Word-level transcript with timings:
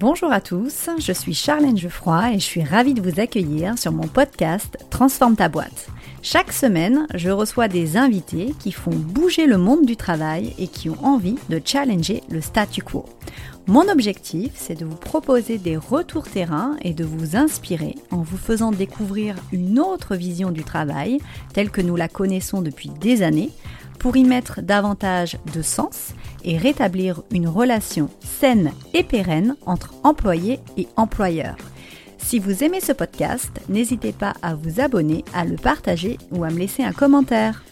Bonjour 0.00 0.32
à 0.32 0.40
tous, 0.40 0.88
je 0.98 1.12
suis 1.12 1.34
Charlène 1.34 1.76
Geoffroy 1.76 2.30
et 2.32 2.38
je 2.38 2.44
suis 2.44 2.64
ravie 2.64 2.94
de 2.94 3.02
vous 3.02 3.20
accueillir 3.20 3.76
sur 3.76 3.92
mon 3.92 4.08
podcast 4.08 4.78
Transforme 4.88 5.36
ta 5.36 5.50
boîte. 5.50 5.88
Chaque 6.22 6.54
semaine, 6.54 7.06
je 7.12 7.28
reçois 7.28 7.68
des 7.68 7.98
invités 7.98 8.54
qui 8.58 8.72
font 8.72 8.94
bouger 8.94 9.44
le 9.44 9.58
monde 9.58 9.84
du 9.84 9.96
travail 9.96 10.54
et 10.58 10.68
qui 10.68 10.88
ont 10.88 11.04
envie 11.04 11.36
de 11.50 11.60
challenger 11.62 12.22
le 12.30 12.40
statu 12.40 12.80
quo. 12.80 13.04
Mon 13.66 13.90
objectif, 13.90 14.52
c'est 14.54 14.74
de 14.74 14.86
vous 14.86 14.96
proposer 14.96 15.58
des 15.58 15.76
retours 15.76 16.26
terrain 16.26 16.76
et 16.80 16.94
de 16.94 17.04
vous 17.04 17.36
inspirer 17.36 17.96
en 18.10 18.22
vous 18.22 18.38
faisant 18.38 18.72
découvrir 18.72 19.36
une 19.52 19.78
autre 19.78 20.16
vision 20.16 20.50
du 20.50 20.64
travail, 20.64 21.18
telle 21.52 21.70
que 21.70 21.82
nous 21.82 21.96
la 21.96 22.08
connaissons 22.08 22.62
depuis 22.62 22.88
des 22.88 23.22
années, 23.22 23.50
pour 24.00 24.16
y 24.16 24.24
mettre 24.24 24.62
davantage 24.62 25.36
de 25.54 25.62
sens 25.62 26.14
et 26.42 26.58
rétablir 26.58 27.22
une 27.30 27.46
relation 27.46 28.08
saine 28.20 28.72
et 28.94 29.04
pérenne 29.04 29.56
entre 29.66 29.94
employés 30.02 30.58
et 30.76 30.88
employeurs. 30.96 31.58
Si 32.18 32.38
vous 32.38 32.64
aimez 32.64 32.80
ce 32.80 32.92
podcast, 32.92 33.50
n'hésitez 33.68 34.12
pas 34.12 34.34
à 34.42 34.54
vous 34.54 34.80
abonner, 34.80 35.24
à 35.34 35.44
le 35.44 35.56
partager 35.56 36.18
ou 36.32 36.44
à 36.44 36.50
me 36.50 36.58
laisser 36.58 36.82
un 36.82 36.92
commentaire. 36.92 37.62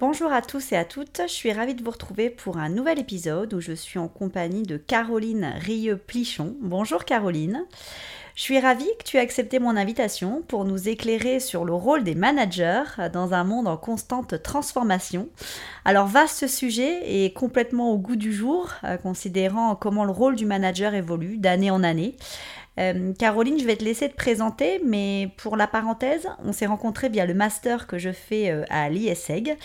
Bonjour 0.00 0.32
à 0.32 0.42
tous 0.42 0.70
et 0.70 0.76
à 0.76 0.84
toutes, 0.84 1.22
je 1.26 1.32
suis 1.32 1.52
ravie 1.52 1.74
de 1.74 1.82
vous 1.82 1.90
retrouver 1.90 2.30
pour 2.30 2.58
un 2.58 2.68
nouvel 2.68 3.00
épisode 3.00 3.52
où 3.52 3.60
je 3.60 3.72
suis 3.72 3.98
en 3.98 4.06
compagnie 4.06 4.62
de 4.62 4.76
Caroline 4.76 5.54
Rieux-Plichon. 5.58 6.56
Bonjour 6.60 7.04
Caroline. 7.04 7.64
Je 8.38 8.44
suis 8.44 8.60
ravie 8.60 8.86
que 9.00 9.02
tu 9.02 9.16
aies 9.16 9.20
accepté 9.20 9.58
mon 9.58 9.76
invitation 9.76 10.44
pour 10.46 10.64
nous 10.64 10.88
éclairer 10.88 11.40
sur 11.40 11.64
le 11.64 11.74
rôle 11.74 12.04
des 12.04 12.14
managers 12.14 12.84
dans 13.12 13.34
un 13.34 13.42
monde 13.42 13.66
en 13.66 13.76
constante 13.76 14.40
transformation. 14.44 15.28
Alors 15.84 16.06
vaste 16.06 16.46
sujet 16.46 17.00
et 17.04 17.32
complètement 17.32 17.90
au 17.90 17.98
goût 17.98 18.14
du 18.14 18.32
jour, 18.32 18.70
euh, 18.84 18.96
considérant 18.96 19.74
comment 19.74 20.04
le 20.04 20.12
rôle 20.12 20.36
du 20.36 20.46
manager 20.46 20.94
évolue 20.94 21.36
d'année 21.36 21.72
en 21.72 21.82
année. 21.82 22.14
Euh, 22.78 23.12
Caroline, 23.12 23.58
je 23.58 23.64
vais 23.64 23.74
te 23.74 23.82
laisser 23.82 24.08
te 24.08 24.14
présenter, 24.14 24.80
mais 24.86 25.32
pour 25.38 25.56
la 25.56 25.66
parenthèse, 25.66 26.28
on 26.44 26.52
s'est 26.52 26.66
rencontrés 26.66 27.08
via 27.08 27.26
le 27.26 27.34
master 27.34 27.88
que 27.88 27.98
je 27.98 28.12
fais 28.12 28.52
euh, 28.52 28.62
à 28.70 28.88
l'ISEG 28.88 29.56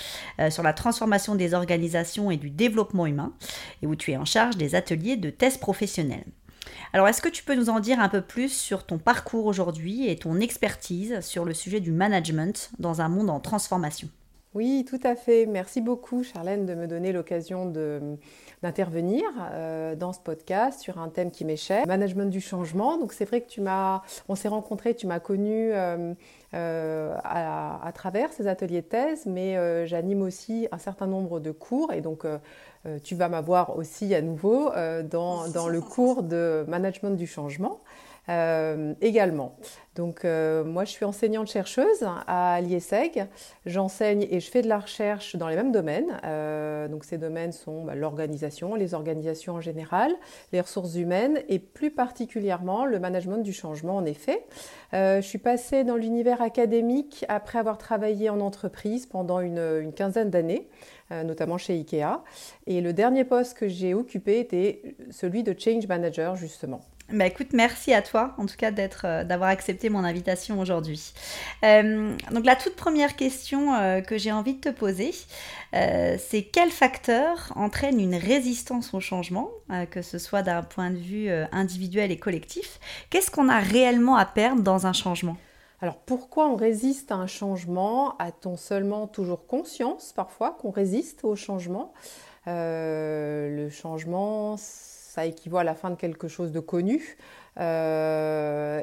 sur 0.49 0.63
la 0.63 0.73
transformation 0.73 1.35
des 1.35 1.53
organisations 1.53 2.31
et 2.31 2.37
du 2.37 2.49
développement 2.49 3.05
humain, 3.05 3.33
et 3.83 3.85
où 3.85 3.95
tu 3.95 4.13
es 4.13 4.17
en 4.17 4.25
charge 4.25 4.57
des 4.57 4.73
ateliers 4.73 5.15
de 5.15 5.29
tests 5.29 5.59
professionnels. 5.59 6.25
Alors, 6.95 7.07
est-ce 7.07 7.23
que 7.23 7.29
tu 7.29 7.43
peux 7.43 7.55
nous 7.55 7.71
en 7.71 7.79
dire 7.79 7.99
un 7.99 8.07
peu 8.07 8.21
plus 8.21 8.49
sur 8.49 8.85
ton 8.85 8.99
parcours 8.99 9.47
aujourd'hui 9.47 10.07
et 10.07 10.15
ton 10.15 10.39
expertise 10.39 11.21
sur 11.21 11.43
le 11.43 11.55
sujet 11.55 11.79
du 11.79 11.91
management 11.91 12.69
dans 12.77 13.01
un 13.01 13.09
monde 13.09 13.31
en 13.31 13.39
transformation? 13.39 14.09
Oui, 14.53 14.85
tout 14.87 14.99
à 15.03 15.15
fait. 15.15 15.47
Merci 15.47 15.81
beaucoup, 15.81 16.21
Charlène, 16.21 16.67
de 16.67 16.75
me 16.75 16.85
donner 16.85 17.11
l'occasion 17.11 17.65
d'intervenir 18.61 19.23
euh, 19.51 19.95
dans 19.95 20.13
ce 20.13 20.19
podcast 20.19 20.79
sur 20.79 20.99
un 20.99 21.09
thème 21.09 21.31
qui 21.31 21.43
m'est 21.43 21.55
cher, 21.55 21.87
management 21.87 22.29
du 22.29 22.39
changement. 22.39 22.99
Donc 22.99 23.13
c'est 23.13 23.25
vrai 23.25 23.41
que 23.41 23.49
tu 23.49 23.61
m'as, 23.61 24.03
on 24.29 24.35
s'est 24.35 24.49
rencontrés, 24.49 24.93
tu 24.93 25.07
m'as 25.07 25.19
connu 25.19 25.71
euh, 25.73 26.13
euh, 26.53 27.15
à, 27.23 27.91
travers 27.95 28.31
ces 28.31 28.45
ateliers 28.45 28.83
de 28.83 28.87
thèse, 28.87 29.25
mais 29.25 29.87
j'anime 29.87 30.21
aussi 30.21 30.67
un 30.71 30.77
certain 30.77 31.07
nombre 31.07 31.39
de 31.39 31.49
cours 31.49 31.91
et 31.91 32.01
donc 32.01 32.27
euh, 32.85 32.99
tu 33.01 33.15
vas 33.15 33.29
m'avoir 33.29 33.77
aussi 33.77 34.13
à 34.13 34.21
nouveau 34.21 34.71
euh, 34.73 35.03
dans, 35.03 35.47
dans, 35.47 35.69
le 35.69 35.79
cours 35.79 36.21
de 36.21 36.65
management 36.67 37.11
du 37.11 37.27
changement. 37.27 37.79
Euh, 38.29 38.93
également. 39.01 39.55
Donc 39.95 40.23
moi 40.23 40.85
je 40.85 40.89
suis 40.89 41.05
enseignante 41.05 41.47
chercheuse 41.47 42.03
à 42.25 42.59
l'IESEG, 42.61 43.27
j'enseigne 43.67 44.25
et 44.31 44.39
je 44.39 44.49
fais 44.49 44.63
de 44.63 44.67
la 44.67 44.79
recherche 44.79 45.35
dans 45.35 45.47
les 45.47 45.55
mêmes 45.55 45.71
domaines. 45.71 46.09
donc 46.89 47.03
ces 47.03 47.19
domaines 47.19 47.51
sont 47.51 47.83
bah, 47.83 47.93
l'organisation, 47.93 48.73
les 48.73 48.95
organisations 48.95 49.53
en 49.53 49.61
général, 49.61 50.11
les 50.51 50.61
ressources 50.61 50.95
humaines 50.95 51.43
et 51.47 51.59
plus 51.59 51.91
particulièrement 51.91 52.85
le 52.85 52.97
management 52.99 53.43
du 53.43 53.53
changement 53.53 53.97
en 53.97 54.05
effet. 54.05 54.43
je 54.93 55.21
suis 55.21 55.37
passée 55.37 55.83
dans 55.83 55.95
l'univers 55.95 56.41
académique 56.41 57.25
après 57.27 57.59
avoir 57.59 57.77
travaillé 57.77 58.31
en 58.31 58.39
entreprise 58.39 59.05
pendant 59.05 59.41
une, 59.41 59.59
une 59.59 59.93
quinzaine 59.93 60.31
d'années. 60.31 60.69
Euh, 61.13 61.23
notamment 61.23 61.57
chez 61.57 61.73
IKEA. 61.73 62.23
Et 62.65 62.79
le 62.79 62.93
dernier 62.93 63.25
poste 63.25 63.57
que 63.57 63.67
j'ai 63.67 63.93
occupé 63.93 64.39
était 64.39 64.95
celui 65.11 65.43
de 65.43 65.53
Change 65.57 65.85
Manager, 65.87 66.35
justement. 66.35 66.81
Bah 67.11 67.27
écoute, 67.27 67.49
merci 67.53 67.93
à 67.93 68.01
toi 68.01 68.33
en 68.37 68.45
tout 68.45 68.55
cas 68.57 68.71
d'être, 68.71 69.05
euh, 69.05 69.23
d'avoir 69.23 69.49
accepté 69.49 69.89
mon 69.89 70.03
invitation 70.03 70.59
aujourd'hui. 70.59 71.13
Euh, 71.63 72.15
donc 72.31 72.45
la 72.45 72.55
toute 72.55 72.75
première 72.75 73.15
question 73.15 74.01
que 74.07 74.17
j'ai 74.17 74.31
envie 74.31 74.55
de 74.55 74.61
te 74.61 74.69
poser, 74.69 75.11
c'est 75.73 76.49
quel 76.51 76.71
facteur 76.71 77.51
entraîne 77.55 77.99
une 77.99 78.15
résistance 78.15 78.93
au 78.93 78.99
changement, 78.99 79.49
que 79.91 80.01
ce 80.01 80.17
soit 80.17 80.41
d'un 80.43 80.63
point 80.63 80.89
de 80.91 80.97
vue 80.97 81.29
individuel 81.51 82.11
et 82.11 82.17
collectif? 82.17 82.79
Qu'est-ce 83.09 83.29
qu'on 83.31 83.49
a 83.49 83.59
réellement 83.59 84.15
à 84.15 84.25
perdre 84.25 84.61
dans 84.61 84.87
un 84.87 84.93
changement? 84.93 85.37
Alors 85.81 85.97
pourquoi 85.97 86.47
on 86.47 86.55
résiste 86.55 87.11
à 87.11 87.15
un 87.15 87.27
changement? 87.27 88.15
A-t-on 88.17 88.55
seulement 88.55 89.07
toujours 89.07 89.45
conscience 89.47 90.13
parfois 90.15 90.51
qu'on 90.51 90.71
résiste 90.71 91.25
au 91.25 91.35
changement? 91.35 91.93
Euh, 92.47 93.49
Le 93.55 93.69
changement, 93.69 94.55
ça 95.13 95.27
équivaut 95.27 95.57
à 95.57 95.63
la 95.63 95.75
fin 95.75 95.91
de 95.91 95.95
quelque 95.95 96.27
chose 96.27 96.51
de 96.51 96.59
connu. 96.59 97.17
Euh, 97.59 98.81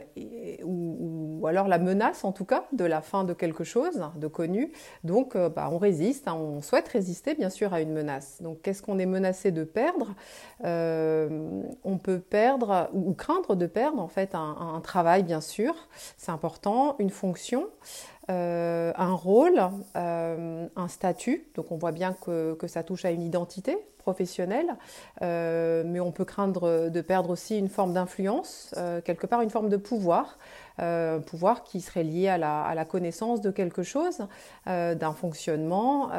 ou, 0.63 1.45
alors 1.49 1.67
la 1.67 1.81
menace 1.81 2.23
en 2.23 2.31
tout 2.31 2.45
cas 2.45 2.67
de 2.73 2.85
la 2.85 3.01
fin 3.01 3.25
de 3.25 3.33
quelque 3.33 3.65
chose 3.65 4.01
de 4.15 4.27
connu. 4.29 4.71
Donc 5.03 5.35
euh, 5.35 5.49
bah, 5.49 5.69
on 5.73 5.79
résiste, 5.79 6.29
hein, 6.29 6.35
on 6.35 6.63
souhaite 6.63 6.87
résister 6.87 7.35
bien 7.35 7.51
sûr 7.51 7.75
à 7.75 7.81
une 7.81 7.93
menace. 7.93 8.41
Donc 8.43 8.63
qu'est-ce 8.63 8.81
qu'on 8.81 9.01
est 9.01 9.07
menacé 9.07 9.51
de 9.51 9.65
perdre? 9.65 10.15
Euh, 10.65 11.63
On 11.83 11.99
peut 11.99 12.21
perdre 12.21 12.89
ou 12.93 13.12
craindre 13.12 13.57
de 13.57 13.67
perdre 13.67 14.01
en 14.01 14.07
fait 14.07 14.37
un 14.37 14.81
travail 14.85 15.25
bien 15.25 15.41
sûr, 15.41 15.75
c'est 16.17 16.31
important, 16.31 16.95
une 17.01 17.11
fonction. 17.11 17.67
Euh, 18.28 18.92
un 18.97 19.12
rôle, 19.12 19.60
euh, 19.97 20.69
un 20.76 20.88
statut. 20.88 21.47
Donc 21.54 21.72
on 21.72 21.76
voit 21.76 21.92
bien 21.92 22.12
que, 22.12 22.56
ça 22.66 22.82
touche 22.82 23.04
à 23.04 23.10
une 23.10 23.22
identité 23.22 23.76
professionnelle, 23.98 24.76
euh, 25.20 25.82
mais 25.84 26.00
on 26.00 26.10
peut 26.10 26.25
craindre 26.25 26.88
de 26.88 27.00
perdre 27.00 27.31
aussi 27.31 27.58
une 27.58 27.69
forme 27.69 27.92
d'influence, 27.92 28.75
quelque 29.04 29.26
part 29.26 29.42
une 29.42 29.50
forme 29.50 29.69
de 29.69 29.76
pouvoir, 29.76 30.38
pouvoir 31.26 31.64
qui 31.64 31.82
serait 31.82 32.03
lié 32.03 32.28
à 32.28 32.38
la, 32.38 32.84
connaissance 32.86 33.42
de 33.42 33.50
quelque 33.50 33.82
chose, 33.82 34.26
d'un 34.66 35.12
fonctionnement, 35.12 36.10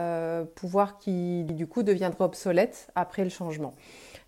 pouvoir 0.56 1.00
qui 1.00 1.44
du 1.45 1.66
coup 1.66 1.81
deviendrait 1.81 2.23
obsolète 2.23 2.91
après 2.94 3.23
le 3.23 3.31
changement. 3.31 3.73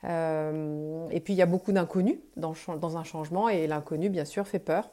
et 0.03 1.19
puis 1.23 1.33
il 1.33 1.37
y 1.37 1.43
a 1.43 1.45
beaucoup 1.45 1.71
d'inconnus 1.71 2.17
dans 2.37 2.97
un 2.97 3.03
changement 3.03 3.49
et 3.49 3.67
l'inconnu 3.67 4.09
bien 4.09 4.25
sûr 4.25 4.47
fait 4.47 4.59
peur 4.59 4.89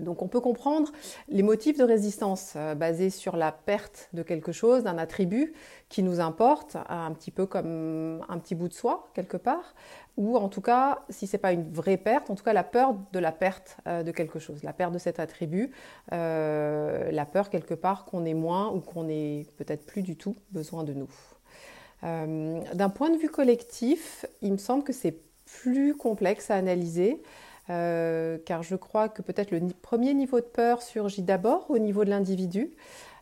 donc 0.00 0.22
on 0.22 0.28
peut 0.28 0.40
comprendre 0.40 0.90
les 1.28 1.42
motifs 1.42 1.78
de 1.78 1.84
résistance 1.84 2.54
euh, 2.56 2.74
basés 2.74 3.10
sur 3.10 3.36
la 3.36 3.52
perte 3.52 4.08
de 4.12 4.22
quelque 4.22 4.52
chose, 4.52 4.84
d'un 4.84 4.98
attribut 4.98 5.52
qui 5.88 6.02
nous 6.02 6.20
importe, 6.20 6.76
un 6.88 7.12
petit 7.12 7.30
peu 7.30 7.46
comme 7.46 8.24
un 8.28 8.38
petit 8.38 8.54
bout 8.54 8.68
de 8.68 8.74
soi 8.74 9.08
quelque 9.14 9.36
part, 9.36 9.74
ou 10.16 10.36
en 10.36 10.48
tout 10.48 10.60
cas, 10.60 11.00
si 11.08 11.26
ce 11.26 11.36
n'est 11.36 11.40
pas 11.40 11.52
une 11.52 11.70
vraie 11.72 11.96
perte, 11.96 12.30
en 12.30 12.34
tout 12.34 12.44
cas 12.44 12.52
la 12.52 12.64
peur 12.64 12.94
de 13.12 13.18
la 13.18 13.32
perte 13.32 13.76
euh, 13.86 14.02
de 14.02 14.10
quelque 14.10 14.38
chose, 14.38 14.62
la 14.62 14.72
perte 14.72 14.92
de 14.92 14.98
cet 14.98 15.20
attribut, 15.20 15.70
euh, 16.12 17.10
la 17.10 17.26
peur 17.26 17.50
quelque 17.50 17.74
part 17.74 18.04
qu'on 18.04 18.24
ait 18.24 18.34
moins 18.34 18.70
ou 18.70 18.80
qu'on 18.80 19.08
ait 19.08 19.46
peut-être 19.56 19.86
plus 19.86 20.02
du 20.02 20.16
tout 20.16 20.36
besoin 20.50 20.84
de 20.84 20.94
nous. 20.94 21.10
D'un 22.02 22.88
point 22.88 23.10
de 23.10 23.18
vue 23.18 23.28
collectif, 23.28 24.24
il 24.40 24.52
me 24.52 24.56
semble 24.56 24.84
que 24.84 24.92
c'est 24.94 25.18
plus 25.44 25.94
complexe 25.94 26.50
à 26.50 26.54
analyser. 26.54 27.20
Euh, 27.70 28.38
car 28.44 28.62
je 28.62 28.74
crois 28.74 29.08
que 29.08 29.22
peut-être 29.22 29.52
le 29.52 29.60
premier 29.80 30.12
niveau 30.12 30.40
de 30.40 30.44
peur 30.44 30.82
surgit 30.82 31.22
d'abord 31.22 31.70
au 31.70 31.78
niveau 31.78 32.04
de 32.04 32.10
l'individu. 32.10 32.70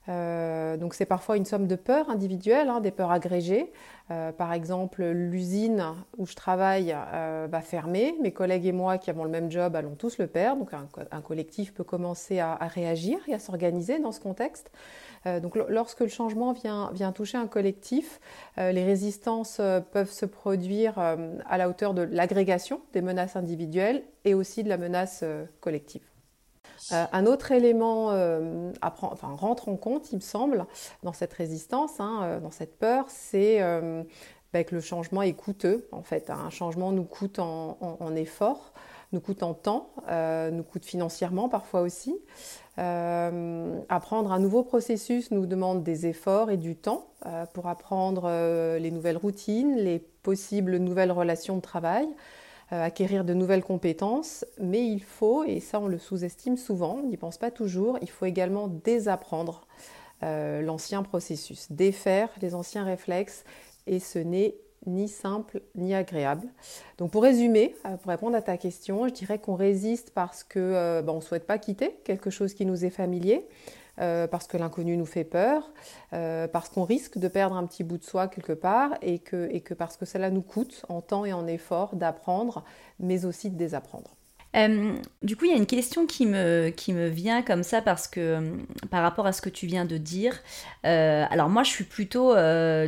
Euh, 0.08 0.76
donc 0.76 0.94
c'est 0.94 1.06
parfois 1.06 1.36
une 1.36 1.44
somme 1.44 1.66
de 1.66 1.76
peurs 1.76 2.08
individuelles, 2.10 2.68
hein, 2.68 2.80
des 2.80 2.90
peurs 2.90 3.10
agrégées. 3.10 3.72
Euh, 4.10 4.32
par 4.32 4.52
exemple, 4.52 5.04
l'usine 5.04 5.84
où 6.16 6.26
je 6.26 6.34
travaille 6.34 6.96
va 7.12 7.60
fermer. 7.60 8.14
Mes 8.22 8.32
collègues 8.32 8.66
et 8.66 8.72
moi 8.72 8.98
qui 8.98 9.10
avons 9.10 9.24
le 9.24 9.30
même 9.30 9.50
job 9.50 9.76
allons 9.76 9.94
tous 9.94 10.18
le 10.18 10.26
perdre. 10.26 10.60
Donc 10.60 10.72
un, 10.72 11.20
collectif 11.20 11.74
peut 11.74 11.84
commencer 11.84 12.38
à 12.40 12.56
réagir 12.56 13.18
et 13.28 13.34
à 13.34 13.38
s'organiser 13.38 13.98
dans 13.98 14.12
ce 14.12 14.20
contexte. 14.20 14.70
Euh, 15.26 15.40
donc 15.40 15.56
lorsque 15.68 16.00
le 16.00 16.08
changement 16.08 16.52
vient, 16.52 17.12
toucher 17.12 17.38
un 17.38 17.46
collectif, 17.46 18.20
euh, 18.58 18.72
les 18.72 18.84
résistances 18.84 19.58
euh, 19.60 19.80
peuvent 19.80 20.10
se 20.10 20.26
produire 20.26 20.98
à 20.98 21.58
la 21.58 21.68
hauteur 21.68 21.94
de 21.94 22.02
l'agrégation 22.02 22.80
des 22.92 23.02
menaces 23.02 23.36
individuelles 23.36 24.02
et 24.24 24.34
aussi 24.34 24.62
de 24.62 24.68
la 24.68 24.76
menace 24.76 25.24
collective. 25.60 26.02
Un 26.90 27.26
autre 27.26 27.52
élément 27.52 28.06
rentre 29.22 29.68
en 29.68 29.76
compte, 29.76 30.12
il 30.12 30.16
me 30.16 30.20
semble, 30.20 30.66
dans 31.02 31.12
cette 31.12 31.32
résistance, 31.32 32.00
hein, 32.00 32.40
dans 32.42 32.50
cette 32.50 32.78
peur, 32.78 33.06
c'est 33.08 33.60
bah, 34.52 34.64
que 34.64 34.74
le 34.74 34.80
changement 34.80 35.22
est 35.22 35.34
coûteux. 35.34 35.88
En 35.92 36.02
fait, 36.02 36.30
un 36.30 36.50
changement 36.50 36.92
nous 36.92 37.04
coûte 37.04 37.38
en 37.38 38.14
effort, 38.16 38.72
nous 39.12 39.20
coûte 39.20 39.42
en 39.42 39.54
temps, 39.54 39.90
nous 40.52 40.62
coûte 40.62 40.84
financièrement 40.84 41.48
parfois 41.48 41.82
aussi. 41.82 42.14
Euh, 42.78 43.80
apprendre 43.88 44.30
un 44.30 44.38
nouveau 44.38 44.62
processus 44.62 45.32
nous 45.32 45.46
demande 45.46 45.82
des 45.82 46.06
efforts 46.06 46.50
et 46.50 46.56
du 46.56 46.76
temps 46.76 47.08
euh, 47.26 47.44
pour 47.46 47.66
apprendre 47.66 48.22
euh, 48.26 48.78
les 48.78 48.92
nouvelles 48.92 49.16
routines, 49.16 49.74
les 49.76 49.98
possibles 49.98 50.76
nouvelles 50.76 51.10
relations 51.10 51.56
de 51.56 51.60
travail. 51.60 52.06
Acquérir 52.70 53.24
de 53.24 53.34
nouvelles 53.34 53.64
compétences, 53.64 54.44
mais 54.60 54.86
il 54.86 55.02
faut, 55.02 55.44
et 55.44 55.60
ça 55.60 55.80
on 55.80 55.88
le 55.88 55.98
sous-estime 55.98 56.56
souvent, 56.56 57.00
on 57.02 57.06
n'y 57.08 57.16
pense 57.16 57.38
pas 57.38 57.50
toujours, 57.50 57.98
il 58.02 58.10
faut 58.10 58.26
également 58.26 58.68
désapprendre 58.68 59.66
l'ancien 60.20 61.02
processus, 61.02 61.70
défaire 61.70 62.28
les 62.42 62.54
anciens 62.54 62.84
réflexes, 62.84 63.44
et 63.86 64.00
ce 64.00 64.18
n'est 64.18 64.56
ni 64.86 65.08
simple 65.08 65.62
ni 65.74 65.94
agréable. 65.94 66.46
Donc 66.98 67.10
pour 67.10 67.22
résumer, 67.22 67.74
pour 68.02 68.10
répondre 68.10 68.36
à 68.36 68.42
ta 68.42 68.56
question, 68.56 69.08
je 69.08 69.12
dirais 69.12 69.38
qu'on 69.38 69.54
résiste 69.54 70.10
parce 70.14 70.44
que 70.44 71.00
bah, 71.02 71.12
ne 71.12 71.20
souhaite 71.20 71.46
pas 71.46 71.58
quitter 71.58 71.96
quelque 72.04 72.30
chose 72.30 72.54
qui 72.54 72.66
nous 72.66 72.84
est 72.84 72.90
familier, 72.90 73.46
euh, 74.00 74.26
parce 74.26 74.46
que 74.46 74.56
l'inconnu 74.56 74.96
nous 74.96 75.06
fait 75.06 75.24
peur, 75.24 75.72
euh, 76.12 76.48
parce 76.48 76.68
qu'on 76.68 76.84
risque 76.84 77.18
de 77.18 77.28
perdre 77.28 77.56
un 77.56 77.66
petit 77.66 77.84
bout 77.84 77.98
de 77.98 78.04
soi 78.04 78.28
quelque 78.28 78.52
part 78.52 78.92
et 79.02 79.22
et 79.50 79.60
que 79.60 79.74
parce 79.74 79.96
que 79.96 80.06
cela 80.06 80.30
nous 80.30 80.42
coûte 80.42 80.84
en 80.88 81.00
temps 81.00 81.24
et 81.24 81.32
en 81.32 81.46
effort 81.46 81.96
d'apprendre, 81.96 82.64
mais 82.98 83.24
aussi 83.24 83.50
de 83.50 83.56
désapprendre. 83.56 84.17
Euh, 84.56 84.94
du 85.22 85.36
coup, 85.36 85.44
il 85.44 85.50
y 85.50 85.54
a 85.54 85.56
une 85.56 85.66
question 85.66 86.06
qui 86.06 86.24
me, 86.24 86.70
qui 86.70 86.92
me 86.94 87.08
vient 87.08 87.42
comme 87.42 87.62
ça 87.62 87.82
parce 87.82 88.08
que 88.08 88.20
euh, 88.20 88.50
par 88.90 89.02
rapport 89.02 89.26
à 89.26 89.32
ce 89.32 89.42
que 89.42 89.50
tu 89.50 89.66
viens 89.66 89.84
de 89.84 89.98
dire, 89.98 90.38
euh, 90.86 91.26
alors 91.30 91.50
moi 91.50 91.62
je 91.64 91.70
suis 91.70 91.84
plutôt 91.84 92.34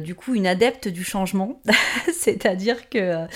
du 0.00 0.14
coup 0.14 0.34
une 0.34 0.46
adepte 0.46 0.88
du 0.88 1.04
changement, 1.04 1.60
c'est-à-dire 2.12 2.88
que 2.88 3.26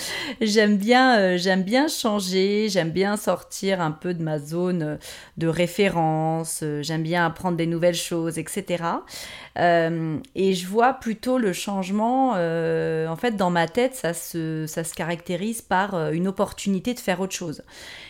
j'aime 0.41 0.77
bien, 0.77 1.37
j'aime 1.37 1.63
bien 1.63 1.87
changer, 1.87 2.67
j'aime 2.69 2.89
bien 2.89 3.15
sortir 3.17 3.79
un 3.81 3.91
peu 3.91 4.13
de 4.13 4.23
ma 4.23 4.39
zone 4.39 4.97
de 5.37 5.47
référence, 5.47 6.63
j'aime 6.81 7.03
bien 7.03 7.25
apprendre 7.25 7.57
des 7.57 7.67
nouvelles 7.67 7.95
choses, 7.95 8.37
etc. 8.39 8.83
et 9.57 10.53
je 10.53 10.67
vois 10.67 10.93
plutôt 10.93 11.37
le 11.37 11.53
changement, 11.53 12.31
en 12.31 13.15
fait 13.15 13.35
dans 13.35 13.51
ma 13.51 13.67
tête, 13.67 13.95
ça 13.95 14.13
se, 14.13 14.65
ça 14.67 14.83
se 14.83 14.93
caractérise 14.93 15.61
par 15.61 16.11
une 16.11 16.27
opportunité 16.27 16.93
de 16.93 16.99
faire 16.99 17.19
autre 17.19 17.35
chose 17.35 17.61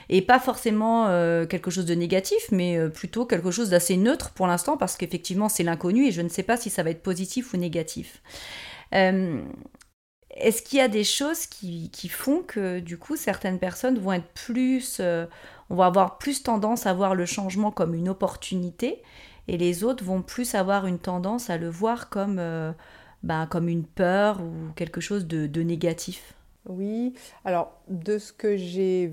et 0.09 0.21
pas 0.21 0.39
forcément 0.39 1.07
euh, 1.07 1.45
quelque 1.45 1.71
chose 1.71 1.85
de 1.85 1.95
négatif, 1.95 2.47
mais 2.51 2.77
euh, 2.77 2.89
plutôt 2.89 3.25
quelque 3.25 3.51
chose 3.51 3.69
d'assez 3.69 3.97
neutre 3.97 4.31
pour 4.31 4.47
l'instant 4.47 4.77
parce 4.77 4.97
qu'effectivement 4.97 5.49
c'est 5.49 5.63
l'inconnu 5.63 6.07
et 6.07 6.11
je 6.11 6.21
ne 6.21 6.29
sais 6.29 6.43
pas 6.43 6.57
si 6.57 6.69
ça 6.69 6.83
va 6.83 6.91
être 6.91 7.03
positif 7.03 7.53
ou 7.53 7.57
négatif. 7.57 8.21
Euh, 8.93 9.41
est-ce 10.31 10.61
qu'il 10.61 10.79
y 10.79 10.81
a 10.81 10.87
des 10.87 11.03
choses 11.03 11.45
qui, 11.47 11.89
font 12.09 12.41
que 12.41 12.79
du 12.79 12.97
coup 12.97 13.15
certaines 13.15 13.59
personnes 13.59 13.97
vont 13.97 14.13
être 14.13 14.27
plus, 14.33 14.99
on 15.69 15.75
va 15.75 15.85
avoir 15.85 16.17
plus 16.17 16.43
tendance 16.43 16.85
à 16.85 16.93
voir 16.93 17.15
le 17.15 17.25
changement 17.25 17.71
comme 17.71 17.95
une 17.95 18.09
opportunité 18.09 19.01
et 19.47 19.57
les 19.57 19.85
autres 19.85 20.03
vont 20.03 20.21
plus 20.21 20.53
avoir 20.53 20.87
une 20.87 20.99
tendance 20.99 21.49
à 21.49 21.57
le 21.57 21.69
voir 21.69 22.09
comme, 22.09 22.41
ben, 23.23 23.47
comme 23.47 23.69
une 23.69 23.85
peur 23.85 24.41
ou 24.41 24.73
quelque 24.75 24.99
chose 24.99 25.25
de, 25.25 25.47
de 25.47 25.61
négatif? 25.61 26.35
Oui, 26.67 27.13
alors 27.43 27.81
de 27.87 28.17
ce 28.17 28.33
que 28.33 28.57
j'ai 28.57 29.11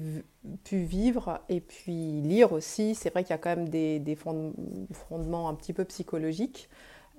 pu 0.65 0.79
vivre 0.79 1.41
et 1.49 1.61
puis 1.61 2.21
lire 2.23 2.53
aussi, 2.53 2.95
c'est 2.95 3.11
vrai 3.11 3.23
qu'il 3.23 3.31
y 3.31 3.35
a 3.35 3.39
quand 3.39 3.57
même 3.57 3.69
des, 3.69 4.17
fondements 4.17 5.49
un 5.49 5.55
petit 5.55 5.73
peu 5.73 5.85
psychologiques. 5.85 6.69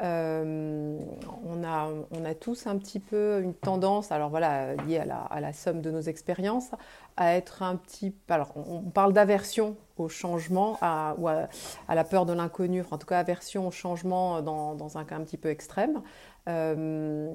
Euh, 0.02 0.98
on, 1.46 1.64
a, 1.64 1.88
on, 2.12 2.26
a, 2.26 2.34
tous 2.34 2.66
un 2.66 2.78
petit 2.78 3.00
peu 3.00 3.42
une 3.42 3.54
tendance, 3.54 4.12
alors 4.12 4.30
voilà, 4.30 4.74
liée 4.76 4.98
à 4.98 5.40
la, 5.40 5.54
somme 5.54 5.82
de 5.82 5.92
nos 5.92 6.02
expériences, 6.02 6.72
à 7.16 7.36
être 7.36 7.62
un 7.62 7.76
petit. 7.76 8.16
Alors, 8.28 8.54
on, 8.56 8.82
parle 8.82 9.14
d'aversion 9.14 9.78
au 9.98 10.10
changement, 10.10 10.78
à, 10.82 11.16
ou 11.20 11.28
à, 11.28 11.48
la 11.88 12.04
peur 12.04 12.26
de 12.26 12.34
l'inconnu, 12.34 12.84
en 12.90 12.98
tout 12.98 13.06
cas 13.06 13.20
aversion 13.20 13.68
au 13.68 13.72
changement 13.72 14.42
dans, 14.42 14.74
dans 14.74 14.98
un 14.98 15.06
cas 15.06 15.16
un 15.16 15.22
petit 15.22 15.38
peu 15.38 15.50
extrême. 15.50 16.02
Euh, 16.50 17.34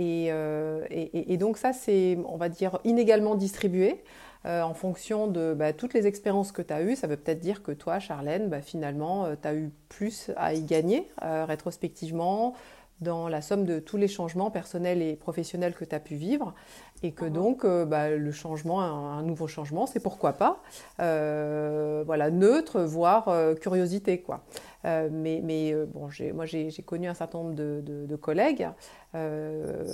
euh, 0.00 0.84
et, 0.90 1.32
et, 1.32 1.36
donc 1.36 1.58
ça, 1.58 1.72
c'est, 1.72 2.18
on 2.26 2.36
va 2.36 2.48
dire, 2.48 2.78
inégalement 2.84 3.34
distribué. 3.34 4.02
Euh, 4.46 4.62
en 4.62 4.72
fonction 4.72 5.26
de 5.26 5.52
bah, 5.52 5.72
toutes 5.72 5.94
les 5.94 6.06
expériences 6.06 6.52
que 6.52 6.62
tu 6.62 6.72
as 6.72 6.82
eues. 6.82 6.94
Ça 6.94 7.06
veut 7.06 7.16
peut-être 7.16 7.40
dire 7.40 7.62
que 7.62 7.72
toi, 7.72 7.98
Charlène, 7.98 8.48
bah, 8.48 8.62
finalement, 8.62 9.26
tu 9.40 9.48
as 9.48 9.54
eu 9.54 9.70
plus 9.88 10.30
à 10.36 10.54
y 10.54 10.62
gagner 10.62 11.08
rétrospectivement 11.20 12.54
dans 13.00 13.28
la 13.28 13.42
somme 13.42 13.64
de 13.64 13.78
tous 13.78 13.96
les 13.96 14.08
changements 14.08 14.50
personnels 14.50 15.02
et 15.02 15.14
professionnels 15.14 15.74
que 15.74 15.84
tu 15.84 15.94
as 15.94 16.00
pu 16.00 16.14
vivre. 16.14 16.54
Et 17.02 17.12
que 17.12 17.24
mhm. 17.24 17.32
donc, 17.32 17.66
bah, 17.66 18.10
le 18.10 18.32
changement, 18.32 18.80
un, 18.80 19.22
nouveau 19.22 19.48
changement, 19.48 19.86
c'est 19.86 20.00
pourquoi 20.00 20.32
pas, 20.34 20.62
voilà, 20.98 22.30
neutre, 22.30 22.80
voire 22.80 23.28
curiosité, 23.60 24.20
quoi. 24.20 24.44
Euh, 24.84 25.08
mais, 25.10 25.40
mais 25.42 25.72
euh, 25.72 25.86
bon, 25.86 26.08
moi, 26.34 26.46
j'ai 26.46 26.70
connu 26.84 27.08
un 27.08 27.14
certain 27.14 27.38
nombre 27.38 27.54
de, 27.54 27.82
de, 27.84 28.16
collègues 28.16 28.68
euh, 29.14 29.84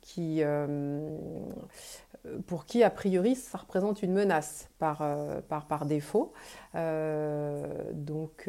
qui, 0.00 0.42
pour 2.46 2.66
qui, 2.66 2.82
a 2.82 2.90
priori, 2.90 3.34
ça 3.34 3.58
représente 3.58 4.02
une 4.02 4.12
menace 4.12 4.68
par, 4.78 5.02
par, 5.48 5.66
par 5.66 5.86
défaut. 5.86 6.32
donc, 7.92 8.48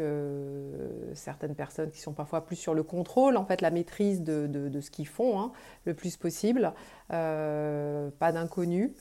certaines 1.13 1.55
personnes 1.55 1.91
qui 1.91 1.99
sont 1.99 2.13
parfois 2.13 2.45
plus 2.45 2.55
sur 2.55 2.73
le 2.73 2.83
contrôle, 2.83 3.37
en 3.37 3.45
fait, 3.45 3.61
la 3.61 3.71
maîtrise 3.71 4.21
de, 4.21 4.47
de 4.47 4.81
ce 4.81 4.91
qu'ils 4.91 5.07
font 5.07 5.39
hein, 5.39 5.51
le 5.85 5.93
plus 5.93 6.17
possible. 6.17 6.73
pas 7.09 8.31
d'inconnu. 8.31 8.93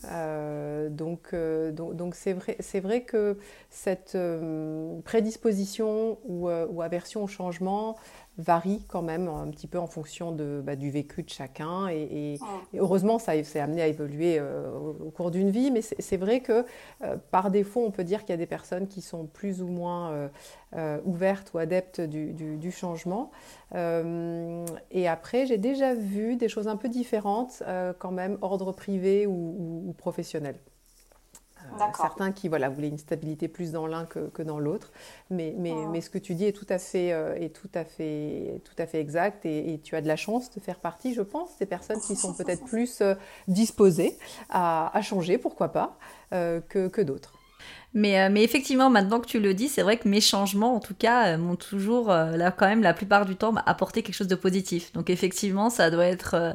donc, 0.91 1.35
donc, 1.73 2.15
c'est 2.15 2.33
vrai, 2.33 2.57
vrai 2.81 3.03
que 3.03 3.39
cette 3.71 4.17
prédisposition 5.05 6.19
euh, 6.29 6.67
ou, 6.69 6.83
aversion 6.83 7.25
au 7.25 7.27
changement 7.27 7.97
varie 8.39 8.85
quand 8.89 9.03
même 9.03 9.29
un 9.29 9.49
petit 9.49 9.67
peu 9.67 9.79
en 9.79 9.87
fonction 9.87 10.33
de, 10.33 10.63
bah, 10.65 10.77
du 10.77 10.91
vécu 10.91 11.23
de 11.23 11.29
chacun. 11.29 11.89
Et, 11.89 12.39
heureusement, 12.75 13.19
ça 13.19 13.43
s'est 13.45 13.61
amené 13.61 13.83
à 13.83 13.89
évoluer 13.89 14.39
euh, 14.39 14.71
au, 14.71 15.11
cours 15.11 15.31
d'une 15.31 15.51
vie. 15.51 15.71
Mais 15.71 15.83
c'est 15.83 16.17
vrai 16.17 16.41
que 16.41 16.65
euh, 17.03 17.17
par 17.31 17.51
défaut, 17.51 17.85
on 17.85 17.91
peut 17.91 18.05
dire 18.05 18.21
qu'il 18.21 18.31
y 18.31 18.35
a 18.35 18.39
des 18.39 18.47
personnes 18.47 18.87
qui 18.87 19.03
sont 19.03 19.27
plus 19.27 19.61
ou 19.61 19.69
moins 19.69 20.31
ouvertes 21.05 21.53
ou 21.55 21.59
adeptes 21.59 22.01
du, 22.01 22.71
changement. 22.71 23.31
et 23.75 25.09
après, 25.09 25.47
j'ai 25.47 25.59
déjà 25.59 25.95
vu 25.95 26.37
des 26.37 26.49
choses 26.49 26.69
un 26.69 26.77
peu 26.77 26.89
différentes 26.89 27.63
quand 27.99 28.13
même, 28.13 28.39
ordre 28.41 28.73
privé 28.73 29.27
ou 29.27 29.95
professionnel. 29.99 30.57
Euh, 31.73 31.85
certains 31.97 32.33
qui 32.33 32.49
voilà, 32.49 32.69
voulaient 32.69 32.89
une 32.89 32.99
stabilité 32.99 33.49
plus 33.49 33.73
dans 33.73 33.87
l'un 33.87 34.07
que, 34.07 34.43
dans 34.43 34.59
l'autre. 34.59 34.93
Mais, 35.31 35.55
mais, 35.59 35.73
oh. 35.75 35.89
mais, 35.89 36.01
ce 36.01 36.11
que 36.11 36.19
tu 36.19 36.35
dis 36.35 36.45
est 36.45 36.53
tout 36.53 36.67
à 36.69 36.79
fait, 36.79 37.13
euh, 37.13 37.35
est 37.35 37.55
tout 37.55 37.71
à 37.75 37.85
fait, 37.85 38.61
tout 38.65 38.81
à 38.81 38.87
fait 38.87 39.01
exact 39.01 39.45
et, 39.47 39.81
tu 39.83 39.97
as 39.97 40.01
de 40.01 40.09
la 40.09 40.17
chance 40.17 40.51
de 40.51 40.61
faire 40.61 40.81
partie, 40.81 41.15
je 41.15 41.23
pense, 41.23 41.57
des 41.59 41.67
personnes 41.67 42.01
qui 42.01 42.17
sont 42.17 42.35
peut-être 42.35 42.65
plus 42.67 43.01
euh, 43.01 43.15
disposées 43.47 44.17
à, 44.51 44.97
à, 44.97 45.03
changer, 45.03 45.39
pourquoi 45.39 45.69
pas, 45.69 45.99
que, 46.31 46.89
que 46.89 47.01
d'autres. 47.01 47.33
Mais, 47.95 48.29
mais, 48.29 48.43
effectivement, 48.43 48.91
maintenant 48.91 49.21
que 49.21 49.27
tu 49.27 49.41
le 49.41 49.55
dis, 49.55 49.69
c'est 49.69 49.83
vrai 49.83 49.97
que 49.97 50.09
mes 50.09 50.21
changements, 50.21 50.75
en 50.75 50.81
tout 50.81 50.95
cas, 50.95 51.37
m'ont 51.37 51.57
toujours, 51.57 52.09
là, 52.09 52.51
quand 52.51 52.67
même, 52.67 52.83
la 52.83 52.93
plupart 52.93 53.25
du 53.25 53.37
temps, 53.37 53.55
apporté 53.67 54.03
quelque 54.03 54.15
chose 54.15 54.29
de 54.29 54.35
positif. 54.35 54.93
Donc 54.93 55.11
effectivement, 55.11 55.71
ça 55.71 55.91
doit 55.91 56.07
être 56.07 56.55